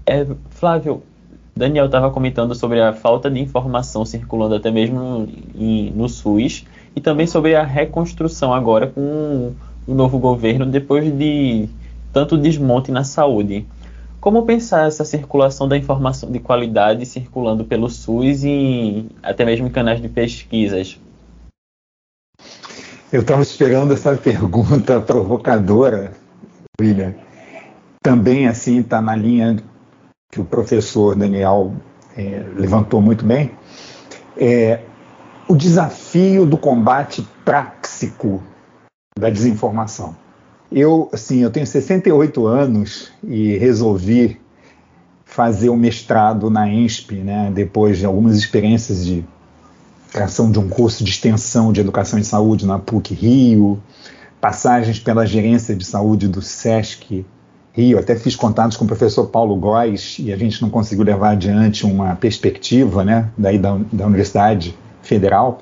[0.06, 1.04] É, Flávio,
[1.56, 6.66] Daniel estava comentando sobre a falta de informação circulando até mesmo no, em, no SUS
[6.96, 9.54] e também sobre a reconstrução agora com
[9.86, 11.68] o novo governo depois de
[12.14, 13.66] tanto desmonte na saúde.
[14.20, 19.72] Como pensar essa circulação da informação de qualidade circulando pelo SUS e até mesmo em
[19.72, 21.00] canais de pesquisas?
[23.12, 26.12] Eu estava esperando essa pergunta provocadora,
[26.80, 27.16] William.
[28.04, 29.56] Também assim está na linha
[30.30, 31.74] que o professor Daniel
[32.18, 33.52] é, levantou muito bem.
[34.36, 34.82] É,
[35.48, 38.44] o desafio do combate práxico
[39.18, 40.14] da desinformação.
[40.70, 44.38] Eu, assim, eu tenho 68 anos e resolvi
[45.24, 49.26] fazer o mestrado na ENSP, né, depois de algumas experiências de
[50.18, 53.82] criação de um curso de extensão de educação em saúde na PUC Rio,
[54.42, 57.24] passagens pela gerência de saúde do SESC
[57.72, 61.32] Rio, até fiz contatos com o professor Paulo Góes e a gente não conseguiu levar
[61.32, 65.62] adiante uma perspectiva, né, daí da, da universidade federal.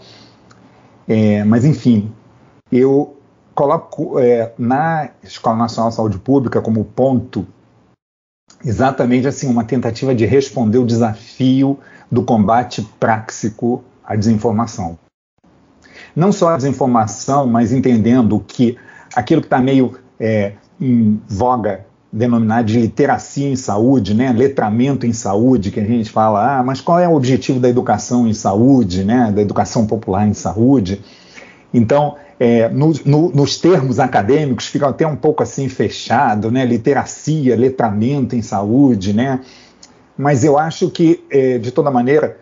[1.05, 2.09] É, mas, enfim,
[2.71, 3.17] eu
[3.53, 7.45] coloco é, na Escola Nacional de Saúde Pública como ponto
[8.63, 11.77] exatamente assim uma tentativa de responder o desafio
[12.09, 14.97] do combate práxico à desinformação.
[16.15, 18.77] Não só a desinformação, mas entendendo que
[19.15, 25.11] aquilo que está meio é, em voga denominar de literacia em saúde, né, letramento em
[25.11, 29.03] saúde, que a gente fala, ah, mas qual é o objetivo da educação em saúde,
[29.03, 31.01] né, da educação popular em saúde?
[31.73, 36.65] Então, é, no, no, nos termos acadêmicos, fica até um pouco assim fechado, né?
[36.65, 39.39] Literacia, letramento em saúde, né?
[40.17, 42.37] Mas eu acho que, é, de toda maneira,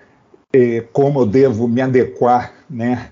[0.91, 3.07] como eu devo me adequar, né,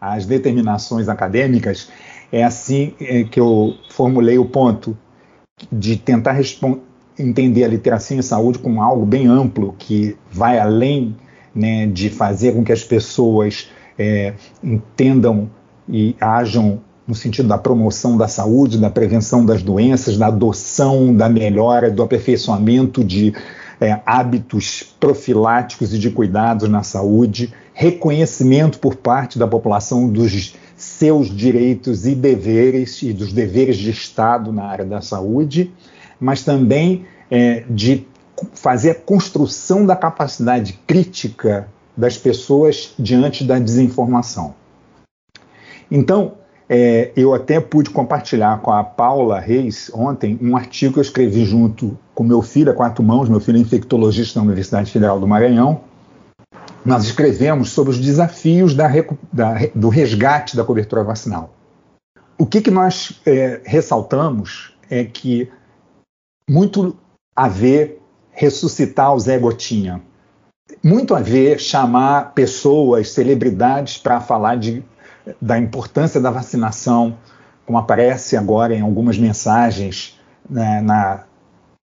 [0.00, 1.90] às determinações acadêmicas,
[2.32, 4.96] é assim é, que eu formulei o ponto
[5.70, 6.38] de tentar
[7.18, 11.16] entender a literacia em saúde como algo bem amplo que vai além
[11.54, 15.50] né, de fazer com que as pessoas é, entendam
[15.88, 21.28] e ajam no sentido da promoção da saúde, da prevenção das doenças, da adoção, da
[21.28, 23.32] melhora, do aperfeiçoamento de
[23.80, 31.34] é, hábitos profiláticos e de cuidados na saúde, reconhecimento por parte da população dos seus
[31.34, 35.72] direitos e deveres e dos deveres de Estado na área da saúde,
[36.20, 38.06] mas também é, de
[38.54, 44.54] fazer a construção da capacidade crítica das pessoas diante da desinformação.
[45.90, 46.34] Então,
[46.68, 51.44] é, eu até pude compartilhar com a Paula Reis ontem um artigo que eu escrevi
[51.44, 55.28] junto com meu filho, a quatro mãos, meu filho é infectologista na Universidade Federal do
[55.28, 55.80] Maranhão.
[56.84, 58.88] Nós escrevemos sobre os desafios da,
[59.32, 61.54] da, do resgate da cobertura vacinal.
[62.38, 65.50] O que, que nós é, ressaltamos é que
[66.48, 66.96] muito
[67.34, 68.00] a ver
[68.30, 70.02] ressuscitar o Zé Gotinha,
[70.82, 74.84] muito a ver chamar pessoas, celebridades para falar de
[75.40, 77.16] da importância da vacinação,
[77.64, 80.18] como aparece agora em algumas mensagens
[80.48, 81.24] né, na,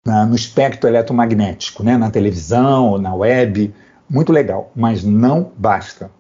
[0.06, 3.74] na, no espectro eletromagnético, né, na televisão, na web,
[4.10, 6.12] muito legal, mas não basta.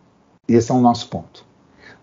[0.47, 1.45] Esse é o nosso ponto.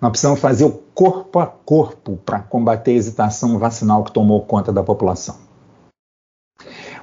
[0.01, 4.73] Nós precisamos fazer o corpo a corpo para combater a hesitação vacinal que tomou conta
[4.73, 5.37] da população.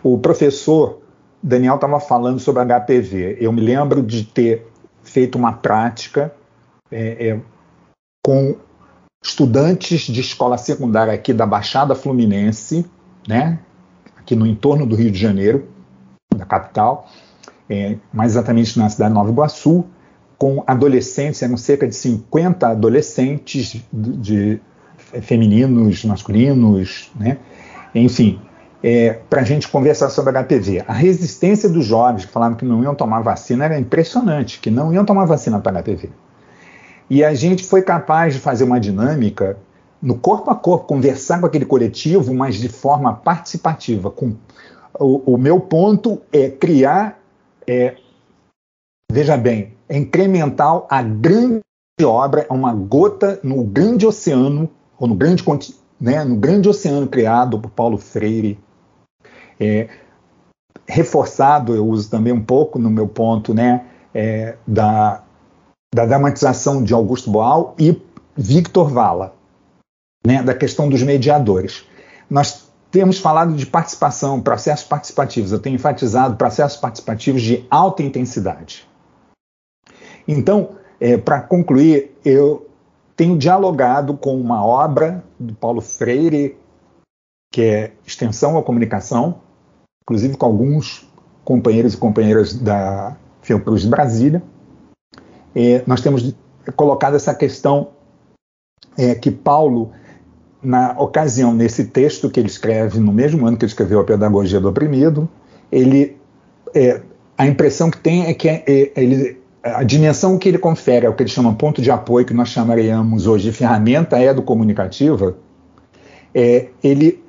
[0.01, 1.01] O professor
[1.41, 3.37] Daniel estava falando sobre HPV.
[3.39, 4.67] Eu me lembro de ter
[5.03, 6.33] feito uma prática
[6.91, 7.39] é, é,
[8.25, 8.55] com
[9.23, 12.83] estudantes de escola secundária aqui da Baixada Fluminense,
[13.27, 13.59] né,
[14.17, 15.67] aqui no entorno do Rio de Janeiro,
[16.35, 17.07] da capital,
[17.69, 19.85] é, mais exatamente na cidade de Nova Iguaçu,
[20.39, 24.61] com adolescentes, eram cerca de 50 adolescentes de, de
[25.21, 27.37] femininos, masculinos, né,
[27.93, 28.41] enfim,
[28.81, 30.83] é, para a gente conversar sobre HPV.
[30.87, 34.91] A resistência dos jovens que falavam que não iam tomar vacina era impressionante, que não
[34.91, 36.24] iam tomar vacina para HPV.
[37.09, 39.57] E a gente foi capaz de fazer uma dinâmica
[40.01, 44.11] no corpo a corpo, conversar com aquele coletivo, mas de forma participativa.
[44.11, 44.35] Com,
[44.99, 47.19] o, o meu ponto é criar,
[47.67, 47.95] é,
[49.11, 51.61] veja bem, é incremental a grande
[52.03, 55.43] obra, uma gota no grande oceano, ou no grande,
[55.99, 58.59] né, no grande oceano criado por Paulo Freire.
[59.59, 59.87] É,
[60.87, 65.24] reforçado, eu uso também um pouco no meu ponto, né, é, da
[65.95, 68.01] da dramatização de Augusto Boal e
[68.35, 69.33] Victor Vala,
[70.27, 71.85] né, da questão dos mediadores.
[72.29, 75.53] Nós temos falado de participação, processos participativos.
[75.53, 78.85] Eu tenho enfatizado processos participativos de alta intensidade.
[80.27, 82.69] Então, é, para concluir, eu
[83.15, 86.57] tenho dialogado com uma obra do Paulo Freire,
[87.53, 89.39] que é Extensão à Comunicação,
[90.03, 91.09] inclusive com alguns
[91.45, 94.43] companheiros e companheiras da Fiocruz de Brasília,
[95.55, 96.35] é, nós temos
[96.75, 97.89] colocado essa questão
[98.97, 99.91] é, que Paulo,
[100.61, 104.59] na ocasião, nesse texto que ele escreve, no mesmo ano que ele escreveu a Pedagogia
[104.59, 105.29] do Oprimido,
[105.71, 106.17] ele,
[106.73, 107.01] é,
[107.37, 111.13] a impressão que tem é que é, é, ele, a dimensão que ele confere ao
[111.13, 115.35] que ele chama ponto de apoio, que nós chamaríamos hoje de ferramenta educomunicativa,
[116.33, 117.23] é, ele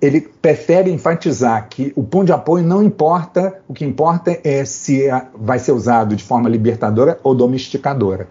[0.00, 5.08] ele prefere enfatizar que o ponto de apoio não importa, o que importa é se
[5.34, 8.28] vai ser usado de forma libertadora ou domesticadora.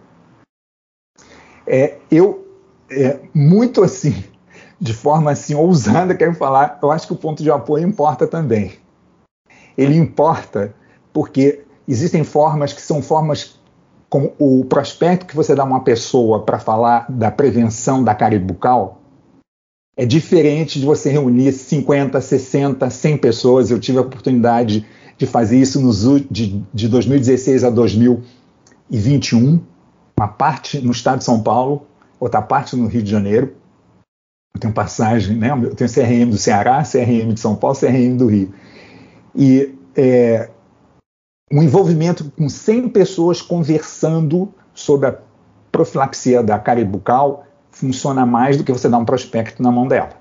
[1.65, 2.47] É, eu,
[2.89, 4.23] é, muito assim,
[4.79, 8.73] de forma assim ousada, quero falar, eu acho que o ponto de apoio importa também.
[9.77, 10.73] Ele importa
[11.11, 13.59] porque existem formas que são formas
[14.09, 18.39] como o prospecto que você dá a uma pessoa para falar da prevenção da cárie
[18.39, 18.96] bucal,
[19.97, 23.71] é diferente de você reunir 50, 60, 100 pessoas.
[23.71, 24.85] Eu tive a oportunidade
[25.17, 29.59] de fazer isso nos, de, de 2016 a 2021,
[30.15, 31.87] uma parte no estado de São Paulo,
[32.19, 33.55] outra parte no Rio de Janeiro.
[34.53, 35.49] Eu tenho passagem, né?
[35.51, 38.53] Eu tenho CRM do Ceará, CRM de São Paulo, CRM do Rio.
[39.35, 40.51] E é,
[41.51, 45.17] um envolvimento com 100 pessoas conversando sobre a
[45.71, 47.46] profilaxia da cárie bucal
[47.77, 50.17] funciona mais do que você dar um prospecto na mão dela.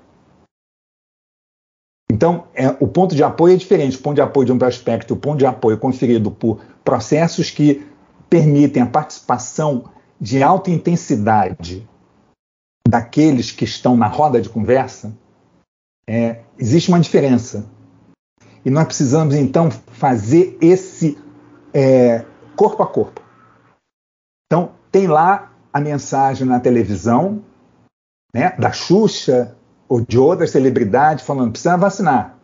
[2.09, 3.97] Então, é, o ponto de apoio é diferente.
[3.97, 7.85] O ponto de apoio de um prospecto, o ponto de apoio conferido por processos que
[8.29, 11.87] permitem a participação de alta intensidade
[12.87, 15.15] daqueles que estão na roda de conversa,
[16.09, 17.69] é, existe uma diferença.
[18.65, 21.17] E nós precisamos, então, fazer esse
[21.73, 23.21] é, corpo a corpo.
[24.45, 27.43] Então, tem lá a mensagem na televisão,
[28.33, 29.55] né, da Xuxa
[29.87, 32.37] ou de outras celebridades falando: precisa vacinar,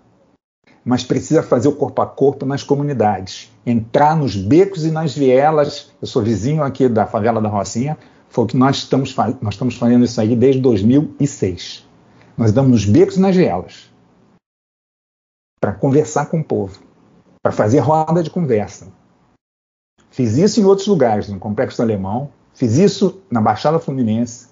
[0.86, 5.92] mas precisa fazer o corpo a corpo nas comunidades, entrar nos becos e nas vielas.
[6.02, 7.98] Eu sou vizinho aqui da favela da Rocinha,
[8.30, 11.88] foi o que nós estamos, nós estamos fazendo isso aí desde 2006.
[12.38, 13.92] Nós damos nos becos e nas vielas
[15.60, 16.84] para conversar com o povo,
[17.42, 18.92] para fazer roda de conversa.
[20.12, 22.30] Fiz isso em outros lugares, no Complexo Alemão,
[22.64, 24.48] fiz isso na Baixada Fluminense.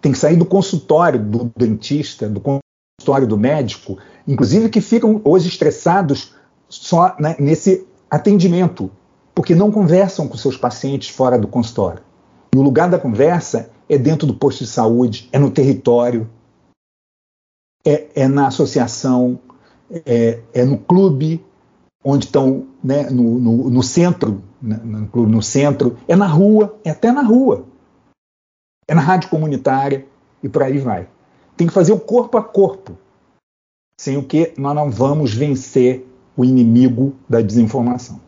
[0.00, 5.48] Tem que sair do consultório do dentista, do consultório do médico, inclusive que ficam hoje
[5.48, 6.34] estressados
[6.68, 8.90] só né, nesse atendimento,
[9.34, 12.02] porque não conversam com seus pacientes fora do consultório.
[12.52, 16.28] E o lugar da conversa é dentro do posto de saúde, é no território,
[17.86, 19.38] é, é na associação,
[20.04, 21.44] é, é, no clube,
[22.04, 27.10] onde estão, né, no, no, no, centro, no, no centro, é na rua, é até
[27.10, 27.64] na rua,
[28.86, 30.06] é na rádio comunitária
[30.42, 31.08] e por aí vai.
[31.56, 32.96] Tem que fazer o corpo a corpo,
[34.00, 36.06] sem o que nós não vamos vencer
[36.36, 38.20] o inimigo da desinformação.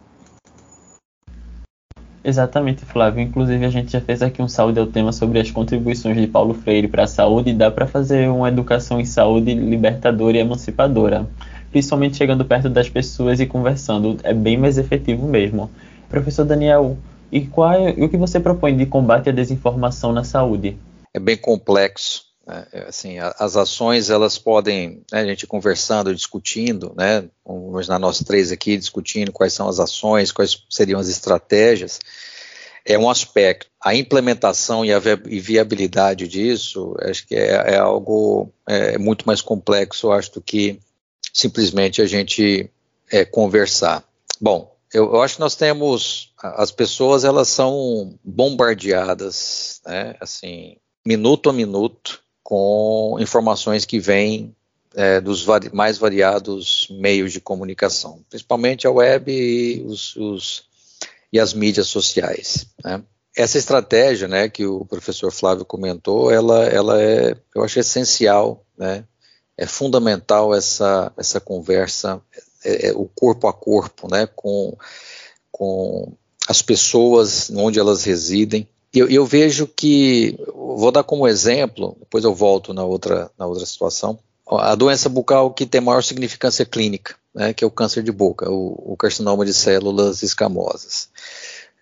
[2.24, 3.20] Exatamente, Flávio.
[3.20, 6.55] Inclusive, a gente já fez aqui um saúde ao tema sobre as contribuições de Paulo
[6.55, 11.28] Freire para a saúde e dá para fazer uma educação em saúde libertadora e emancipadora.
[11.72, 14.18] Principalmente chegando perto das pessoas e conversando.
[14.22, 15.68] É bem mais efetivo mesmo.
[16.13, 16.99] Professor Daniel,
[17.33, 20.79] e, qual é, o que você propõe de combate à desinformação na saúde?
[21.15, 22.27] É bem complexo.
[22.47, 22.67] Né?
[22.71, 28.19] É, assim, as ações elas podem, né, a gente conversando, discutindo, né, vamos na nós
[28.19, 31.99] três aqui discutindo quais são as ações, quais seriam as estratégias,
[32.85, 33.69] é um aspecto.
[33.83, 40.13] A implementação e a viabilidade disso, acho que é, é algo é, muito mais complexo,
[40.13, 40.79] acho, do que
[41.33, 42.69] simplesmente a gente
[43.11, 44.05] é, conversar.
[44.39, 51.51] Bom, eu, eu, acho que nós temos as pessoas elas são bombardeadas, né, assim, minuto
[51.51, 54.55] a minuto com informações que vêm
[54.95, 60.64] é, dos vari mais variados meios de comunicação, principalmente a web e, os, os,
[61.32, 62.66] e as mídias sociais.
[62.84, 63.03] Né?
[63.34, 69.05] Essa estratégia, né, que o professor Flávio comentou, ela, ela é, eu acho essencial, né?
[69.57, 72.20] É fundamental essa, essa conversa,
[72.65, 74.77] é, é, o corpo a corpo, né, com,
[75.51, 76.13] com
[76.49, 82.35] as pessoas onde elas residem, eu, eu, vejo que, vou dar como exemplo, depois eu
[82.35, 87.55] volto na outra, na outra situação, a doença bucal que tem maior significância clínica, né,
[87.55, 91.09] que é o câncer de boca, o, o carcinoma de células escamosas.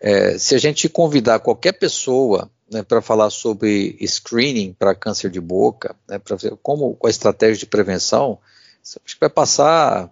[0.00, 5.40] É, se a gente convidar qualquer pessoa né, para falar sobre screening para câncer de
[5.40, 8.38] boca, né, para ver como a estratégia de prevenção,
[8.82, 10.10] acho que vai passar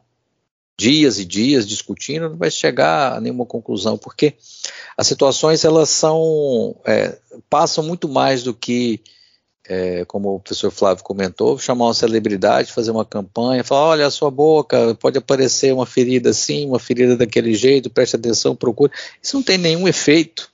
[0.78, 4.34] dias e dias discutindo, não vai chegar a nenhuma conclusão, porque
[4.96, 7.18] as situações elas são é,
[7.50, 9.00] passam muito mais do que
[9.68, 14.10] é, como o professor Flávio comentou, chamar uma celebridade, fazer uma campanha, falar, olha a
[14.10, 18.92] sua boca, pode aparecer uma ferida assim, uma ferida daquele jeito, preste atenção, procure.
[19.22, 20.50] Isso não tem nenhum efeito,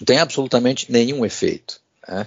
[0.00, 1.80] não tem absolutamente nenhum efeito.
[2.08, 2.26] Né?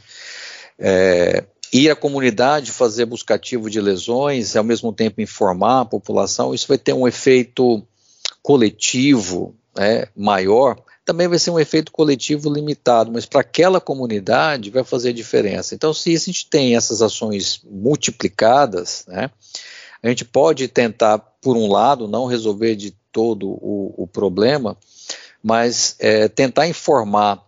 [0.80, 6.68] É, ir à comunidade fazer buscativo de lesões, ao mesmo tempo informar a população, isso
[6.68, 7.86] vai ter um efeito
[8.42, 14.84] coletivo né, maior, também vai ser um efeito coletivo limitado, mas para aquela comunidade vai
[14.84, 15.76] fazer diferença.
[15.76, 19.30] Então, se a gente tem essas ações multiplicadas, né,
[20.02, 24.78] a gente pode tentar, por um lado, não resolver de todo o, o problema,
[25.44, 27.45] mas é, tentar informar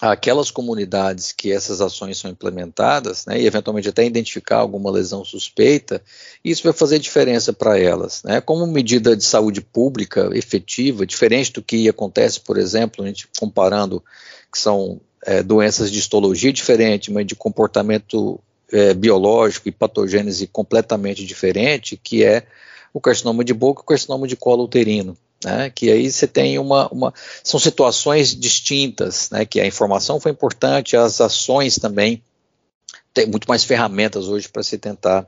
[0.00, 6.00] aquelas comunidades que essas ações são implementadas, né, e eventualmente até identificar alguma lesão suspeita,
[6.44, 8.22] isso vai fazer diferença para elas.
[8.22, 13.28] Né, como medida de saúde pública efetiva, diferente do que acontece, por exemplo, a gente
[13.38, 14.02] comparando
[14.52, 18.40] que são é, doenças de histologia diferente, mas de comportamento
[18.70, 22.46] é, biológico e patogênese completamente diferente, que é
[22.94, 25.16] o carcinoma de boca e o carcinoma de colo uterino.
[25.44, 27.14] Né, que aí você tem uma, uma,
[27.44, 32.20] são situações distintas, né, que a informação foi importante, as ações também
[33.14, 35.24] tem muito mais ferramentas hoje para se tentar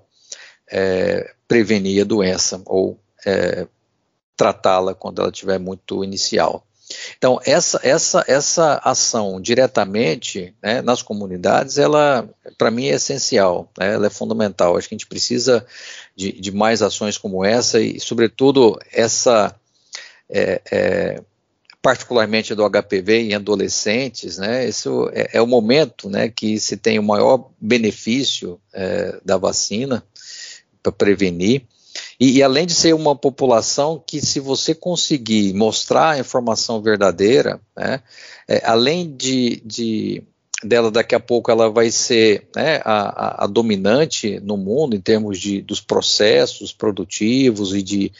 [0.68, 3.68] é, prevenir a doença ou é,
[4.36, 6.66] tratá-la quando ela estiver muito inicial.
[7.16, 13.94] Então essa essa essa ação diretamente né, nas comunidades, ela para mim é essencial, né,
[13.94, 14.76] ela é fundamental.
[14.76, 15.64] Acho que a gente precisa
[16.16, 19.54] de, de mais ações como essa e, sobretudo, essa
[20.30, 21.22] é, é,
[21.82, 24.68] particularmente do HPV em adolescentes, né?
[24.68, 30.04] Isso é, é o momento, né, que se tem o maior benefício é, da vacina
[30.82, 31.62] para prevenir.
[32.18, 37.60] E, e, além de ser uma população que, se você conseguir mostrar a informação verdadeira,
[37.76, 38.02] né,
[38.46, 40.22] é, além de, de,
[40.62, 45.40] dela daqui a pouco ela vai ser né, a, a, dominante no mundo em termos
[45.40, 48.12] de, dos processos produtivos e de,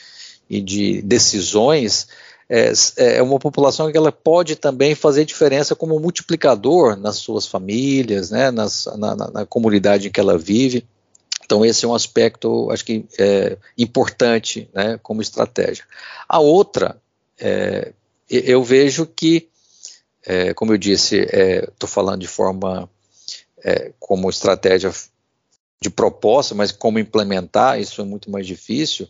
[0.50, 2.08] e de decisões,
[2.48, 8.32] é, é uma população que ela pode também fazer diferença como multiplicador nas suas famílias,
[8.32, 10.84] né, nas, na, na, na comunidade em que ela vive.
[11.44, 15.84] Então, esse é um aspecto, acho que, é, importante né, como estratégia.
[16.28, 17.00] A outra,
[17.38, 17.92] é,
[18.28, 19.48] eu vejo que,
[20.26, 22.90] é, como eu disse, estou é, falando de forma
[23.64, 24.92] é, como estratégia
[25.80, 29.08] de proposta, mas como implementar, isso é muito mais difícil,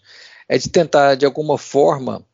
[0.51, 2.27] é de tentar, de alguma forma,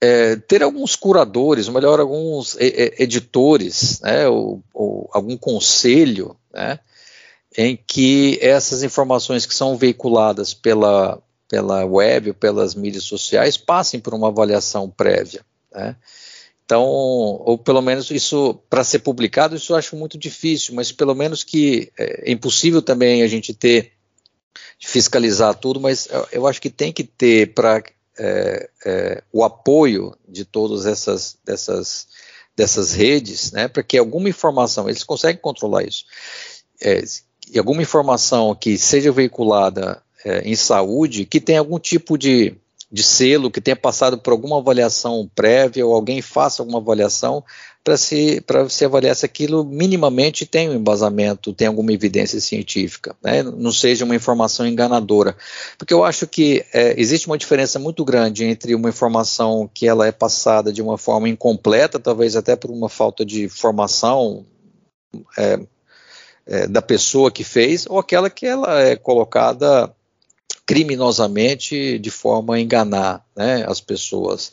[0.00, 6.80] é, ter alguns curadores, ou melhor, alguns editores, né, ou, ou algum conselho, né,
[7.56, 14.00] em que essas informações que são veiculadas pela, pela web ou pelas mídias sociais passem
[14.00, 15.46] por uma avaliação prévia.
[15.72, 15.94] Né?
[16.64, 21.14] Então, ou pelo menos isso, para ser publicado, isso eu acho muito difícil, mas pelo
[21.14, 23.92] menos que é, é impossível também a gente ter,
[24.84, 27.82] fiscalizar tudo, mas eu, acho que tem que ter para
[28.18, 32.06] é, é, o apoio de todas essas, dessas,
[32.54, 36.04] dessas redes, né, para que alguma informação, eles conseguem controlar isso.
[36.82, 37.02] É,
[37.50, 42.54] e alguma informação que seja veiculada é, em saúde, que tenha algum tipo de,
[42.92, 47.42] de selo, que tenha passado por alguma avaliação prévia, ou alguém faça alguma avaliação,
[47.84, 53.42] para se, se avaliar se aquilo minimamente tem um embasamento, tem alguma evidência científica, né?
[53.42, 55.36] não seja uma informação enganadora.
[55.76, 60.06] Porque eu acho que é, existe uma diferença muito grande entre uma informação que ela
[60.06, 64.46] é passada de uma forma incompleta, talvez até por uma falta de formação
[65.36, 65.60] é,
[66.46, 69.94] é, da pessoa que fez ou aquela que ela é colocada
[70.66, 74.52] criminosamente de forma a enganar né, as pessoas.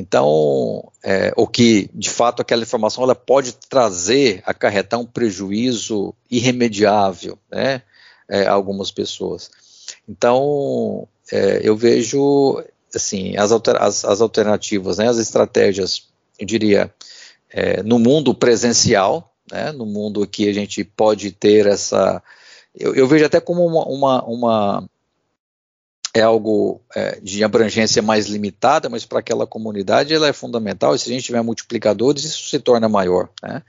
[0.00, 7.36] Então, é, o que de fato aquela informação ela pode trazer, acarretar um prejuízo irremediável
[7.50, 7.82] né,
[8.28, 9.50] é, a algumas pessoas.
[10.08, 12.62] Então, é, eu vejo
[12.94, 16.04] assim as, alter, as, as, alternativas, né, as estratégias,
[16.38, 16.94] eu diria,
[17.50, 22.22] é, no mundo presencial, né, no mundo que a gente pode ter essa.
[22.72, 24.90] Eu, eu vejo até como uma, uma, uma
[26.14, 30.94] é algo é, de abrangência mais limitada, mas para aquela comunidade ela é fundamental.
[30.94, 33.28] E se a gente tiver multiplicadores, isso se torna maior.
[33.42, 33.62] Né?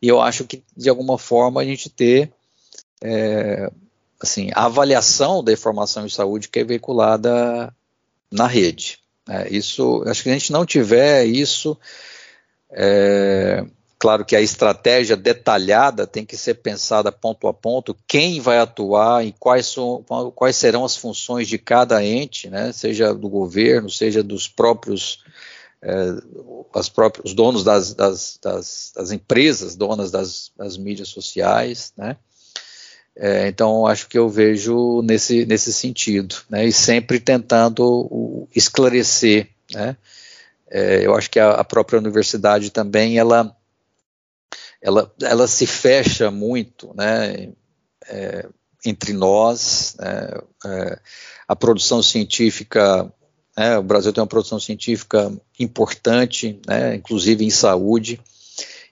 [0.00, 2.30] E eu acho que de alguma forma a gente ter
[3.02, 3.70] é,
[4.20, 7.74] assim a avaliação da informação de saúde que é veiculada
[8.30, 8.98] na rede.
[9.26, 9.48] Né?
[9.50, 11.76] Isso, acho que a gente não tiver isso,
[12.70, 13.64] é,
[13.98, 19.26] Claro que a estratégia detalhada tem que ser pensada ponto a ponto, quem vai atuar
[19.26, 20.04] e quais, são,
[20.36, 25.24] quais serão as funções de cada ente, né, seja do governo, seja dos próprios,
[25.82, 26.12] é,
[26.72, 32.16] as próprios donos das, das, das, das empresas, donas das, das, mídias sociais, né.
[33.16, 39.96] É, então, acho que eu vejo nesse, nesse sentido, né, e sempre tentando esclarecer, né.
[40.70, 43.56] É, eu acho que a, a própria universidade também, ela
[44.80, 47.50] ela, ela se fecha muito né,
[48.08, 48.48] é,
[48.84, 49.96] entre nós.
[49.98, 50.30] Né,
[50.64, 50.98] é,
[51.46, 53.12] a produção científica,
[53.56, 58.20] né, o Brasil tem uma produção científica importante, né, inclusive em saúde,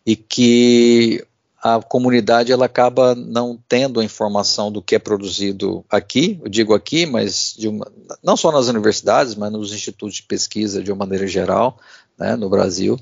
[0.04, 1.24] e que
[1.62, 6.74] a comunidade ela acaba não tendo a informação do que é produzido aqui, eu digo
[6.74, 7.90] aqui, mas uma,
[8.22, 11.78] não só nas universidades, mas nos institutos de pesquisa de uma maneira geral,
[12.16, 12.98] né, no Brasil.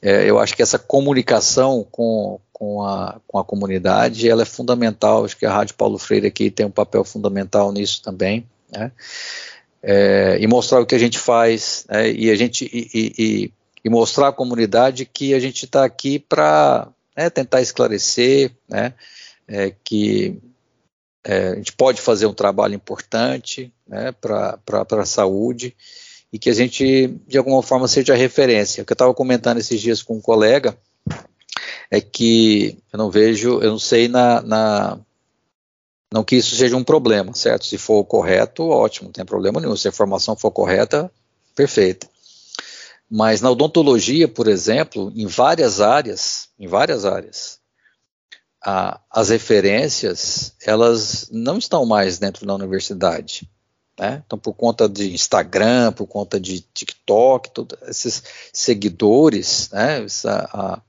[0.00, 5.24] É, eu acho que essa comunicação com, com, a, com a comunidade ela é fundamental.
[5.24, 8.46] Acho que a Rádio Paulo Freire aqui tem um papel fundamental nisso também.
[8.70, 8.92] Né?
[9.82, 12.10] É, e mostrar o que a gente faz né?
[12.10, 13.52] e a gente e, e,
[13.84, 18.92] e, mostrar à comunidade que a gente está aqui para né, tentar esclarecer, né,
[19.46, 20.36] é, que
[21.24, 25.74] é, a gente pode fazer um trabalho importante né, para a saúde
[26.32, 28.82] e que a gente, de alguma forma, seja referência.
[28.82, 30.76] O que eu estava comentando esses dias com um colega
[31.90, 34.98] é que eu não vejo, eu não sei na, na,
[36.12, 37.66] não que isso seja um problema, certo?
[37.66, 39.76] Se for correto, ótimo, não tem problema nenhum.
[39.76, 41.10] Se a informação for correta,
[41.54, 42.08] perfeita.
[43.10, 47.58] Mas na odontologia, por exemplo, em várias áreas, em várias áreas,
[48.62, 53.48] a, as referências, elas não estão mais dentro da universidade.
[53.98, 54.22] Né?
[54.24, 58.22] Então, por conta de Instagram, por conta de TikTok, todos esses
[58.52, 60.04] seguidores, né?
[60.04, 60.80] Essa, a,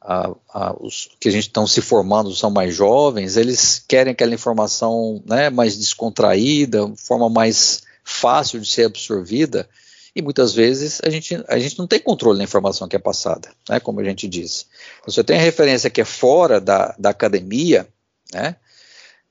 [0.00, 4.34] a, a, os que a gente estão se formando são mais jovens, eles querem aquela
[4.34, 9.68] informação né, mais descontraída, forma mais fácil de ser absorvida,
[10.16, 13.50] e muitas vezes a gente, a gente não tem controle da informação que é passada,
[13.68, 14.64] né, como a gente disse.
[15.00, 17.86] Então, se eu tenho a referência que é fora da, da academia,
[18.32, 18.56] né,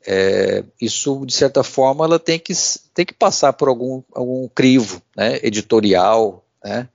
[0.05, 2.53] é, isso, de certa forma, ela tem que,
[2.93, 6.87] tem que passar por algum, algum crivo né, editorial, né,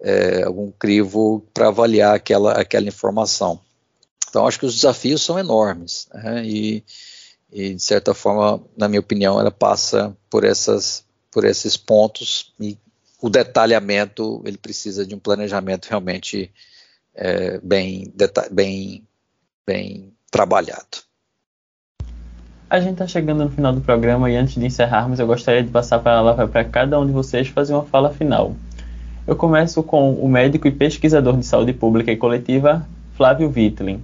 [0.00, 3.60] é, algum crivo para avaliar aquela, aquela informação.
[4.28, 6.84] Então, acho que os desafios são enormes né, e,
[7.50, 12.78] e, de certa forma, na minha opinião, ela passa por, essas, por esses pontos e
[13.20, 16.52] o detalhamento ele precisa de um planejamento realmente
[17.14, 18.12] é, bem,
[18.52, 19.04] bem,
[19.66, 21.07] bem trabalhado.
[22.70, 25.70] A gente está chegando no final do programa e antes de encerrarmos, eu gostaria de
[25.70, 28.54] passar para cada um de vocês fazer uma fala final.
[29.26, 34.02] Eu começo com o médico e pesquisador de saúde pública e coletiva, Flávio Wittling.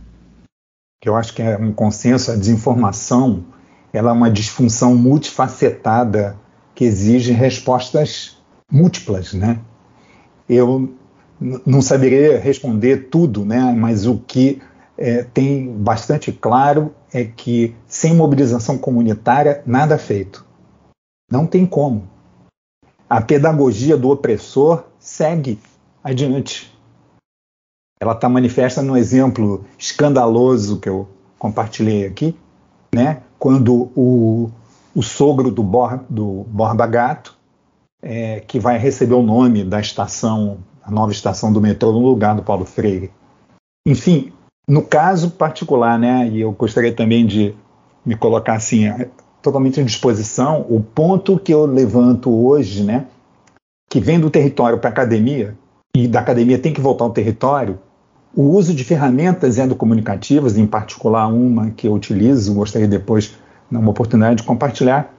[1.05, 3.45] Eu acho que é um consenso, a desinformação
[3.93, 6.37] ela é uma disfunção multifacetada
[6.75, 8.39] que exige respostas
[8.73, 9.59] múltiplas, né?
[10.49, 10.93] Eu
[11.39, 13.75] não saberia responder tudo, né?
[13.77, 14.61] Mas o que
[14.97, 20.45] é, tem bastante claro é que sem mobilização comunitária nada feito.
[21.31, 22.09] Não tem como.
[23.09, 25.59] A pedagogia do opressor segue
[26.03, 26.73] adiante.
[28.01, 32.37] Ela está manifesta no exemplo escandaloso que eu compartilhei aqui,
[32.95, 33.23] né?
[33.39, 34.51] quando o,
[34.95, 37.37] o sogro do, Bor, do Borba Gato,
[38.03, 42.35] é, que vai receber o nome da estação, a nova estação do metrô no lugar
[42.35, 43.11] do Paulo Freire.
[43.87, 44.33] Enfim,
[44.67, 47.55] no caso particular, né, e eu gostaria também de
[48.05, 49.09] me colocar assim, é,
[49.43, 53.07] totalmente à disposição, o ponto que eu levanto hoje, né,
[53.91, 55.57] que vem do território para a academia,
[55.95, 57.79] e da academia tem que voltar ao território,
[58.35, 63.37] o uso de ferramentas endocomunicativas, em particular uma que eu utilizo, gostaria depois,
[63.71, 65.15] numa oportunidade, de compartilhar,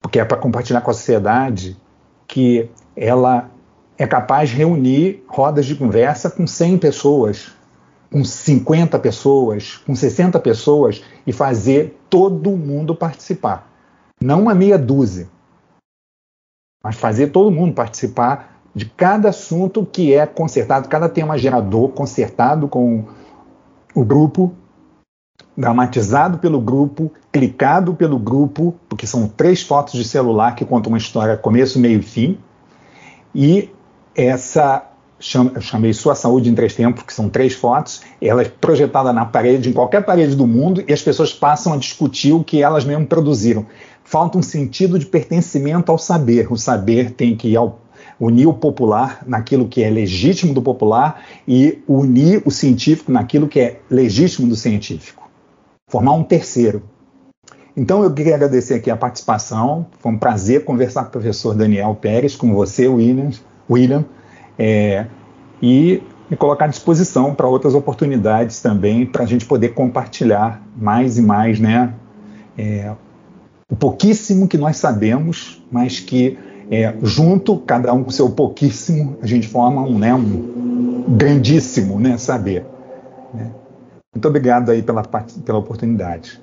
[0.00, 1.76] porque é para compartilhar com a sociedade
[2.28, 3.50] que ela
[3.98, 7.52] é capaz de reunir rodas de conversa com 100 pessoas
[8.12, 13.72] com 50 pessoas, com 60 pessoas e fazer todo mundo participar.
[14.20, 15.28] Não uma meia dúzia,
[16.84, 22.68] mas fazer todo mundo participar de cada assunto que é consertado, cada tema gerador consertado
[22.68, 23.06] com
[23.94, 24.52] o grupo,
[25.56, 30.98] dramatizado pelo grupo, clicado pelo grupo, porque são três fotos de celular que contam uma
[30.98, 32.38] história começo, meio e fim.
[33.34, 33.70] E
[34.14, 34.91] essa
[35.54, 39.24] eu chamei Sua Saúde em Três Tempos, que são três fotos, ela é projetada na
[39.24, 42.84] parede, em qualquer parede do mundo, e as pessoas passam a discutir o que elas
[42.84, 43.64] mesmas produziram.
[44.02, 46.52] Falta um sentido de pertencimento ao saber.
[46.52, 47.54] O saber tem que
[48.18, 53.60] unir o popular naquilo que é legítimo do popular e unir o científico naquilo que
[53.60, 55.30] é legítimo do científico.
[55.88, 56.82] Formar um terceiro.
[57.76, 59.86] Então eu queria agradecer aqui a participação.
[60.00, 63.30] Foi um prazer conversar com o professor Daniel Pérez, com você, William.
[63.70, 64.04] William
[64.58, 65.06] é,
[65.60, 71.18] e me colocar à disposição para outras oportunidades também, para a gente poder compartilhar mais
[71.18, 71.92] e mais né,
[72.56, 72.92] é,
[73.70, 76.38] o pouquíssimo que nós sabemos, mas que
[76.70, 82.16] é, junto, cada um com seu pouquíssimo, a gente forma um, né, um grandíssimo né,
[82.16, 82.64] saber.
[83.34, 83.50] Né?
[84.14, 86.40] Muito obrigado aí pela, pela oportunidade.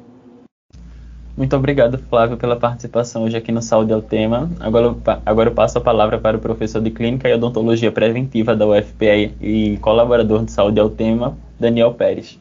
[1.39, 4.51] Muito obrigado, Flávio, pela participação hoje aqui no Saúde ao Tema.
[4.59, 4.93] Agora,
[5.25, 9.15] agora eu passo a palavra para o professor de Clínica e Odontologia Preventiva da UFPA
[9.39, 12.37] e colaborador de Saúde ao Tema, Daniel Pérez.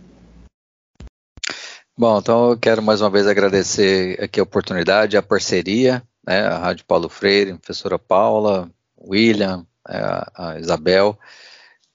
[1.96, 6.59] Bom, então eu quero mais uma vez agradecer aqui a oportunidade, a parceria, né, a
[6.59, 8.68] Rádio Paulo Freire, a professora Paula,
[9.01, 11.16] William, é, a, a Isabel,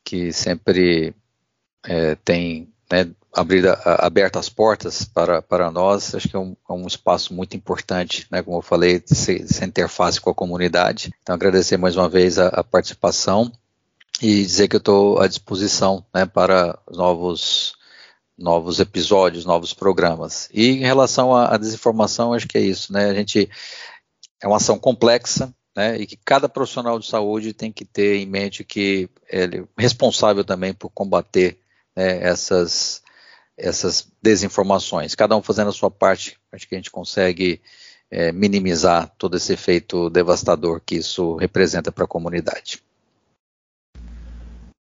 [0.06, 1.14] que sempre
[1.86, 6.74] é, tem né, abrir aberto as portas para, para nós, acho que é um, é
[6.74, 11.12] um espaço muito importante, né, como eu falei, essa interface com a comunidade.
[11.22, 13.52] Então, agradecer mais uma vez a, a participação
[14.22, 17.74] e dizer que eu estou à disposição né, para novos,
[18.38, 20.48] novos episódios, novos programas.
[20.54, 23.50] E em relação à, à desinformação, acho que é isso, né, a gente
[24.40, 28.28] é uma ação complexa, né, e que cada profissional de saúde tem que ter em
[28.28, 31.58] mente que ele é responsável também por combater
[31.96, 33.03] né, essas
[33.58, 35.16] essas desinformações.
[35.16, 37.62] Cada um fazendo a sua parte, acho que a gente consegue
[38.10, 42.82] é, minimizar todo esse efeito devastador que isso representa para a comunidade.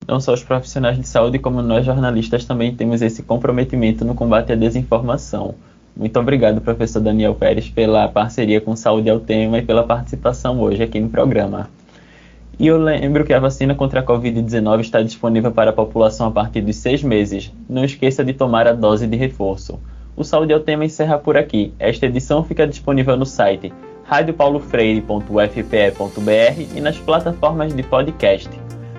[0.06, 4.52] Não só os profissionais de saúde, como nós jornalistas também temos esse comprometimento no combate
[4.52, 5.54] à desinformação.
[5.94, 10.82] Muito obrigado, professor Daniel Pérez, pela parceria com Saúde ao Tema e pela participação hoje
[10.82, 11.68] aqui no programa.
[12.58, 16.32] E eu lembro que a vacina contra a Covid-19 está disponível para a população a
[16.32, 17.52] partir dos seis meses.
[17.68, 19.78] Não esqueça de tomar a dose de reforço.
[20.16, 21.72] O Saúde ao Tema encerra por aqui.
[21.78, 23.72] Esta edição fica disponível no site
[24.08, 28.48] radiopaulofreire.ufpe.br e nas plataformas de podcast.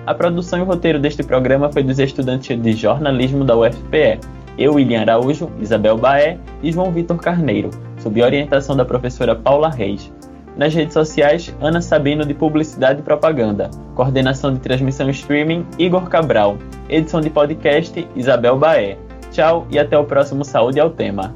[0.06, 4.18] A produção e o roteiro deste programa foi dos estudantes de jornalismo da UFPE.
[4.56, 10.12] Eu, William Araújo, Isabel Baé e João Vitor Carneiro, sob orientação da professora Paula Reis.
[10.60, 13.70] Nas redes sociais, Ana Sabino de Publicidade e Propaganda.
[13.94, 16.58] Coordenação de transmissão streaming, Igor Cabral.
[16.86, 18.98] Edição de podcast, Isabel Baé.
[19.32, 21.34] Tchau e até o próximo Saúde ao Tema.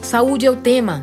[0.00, 1.02] Saúde é o tema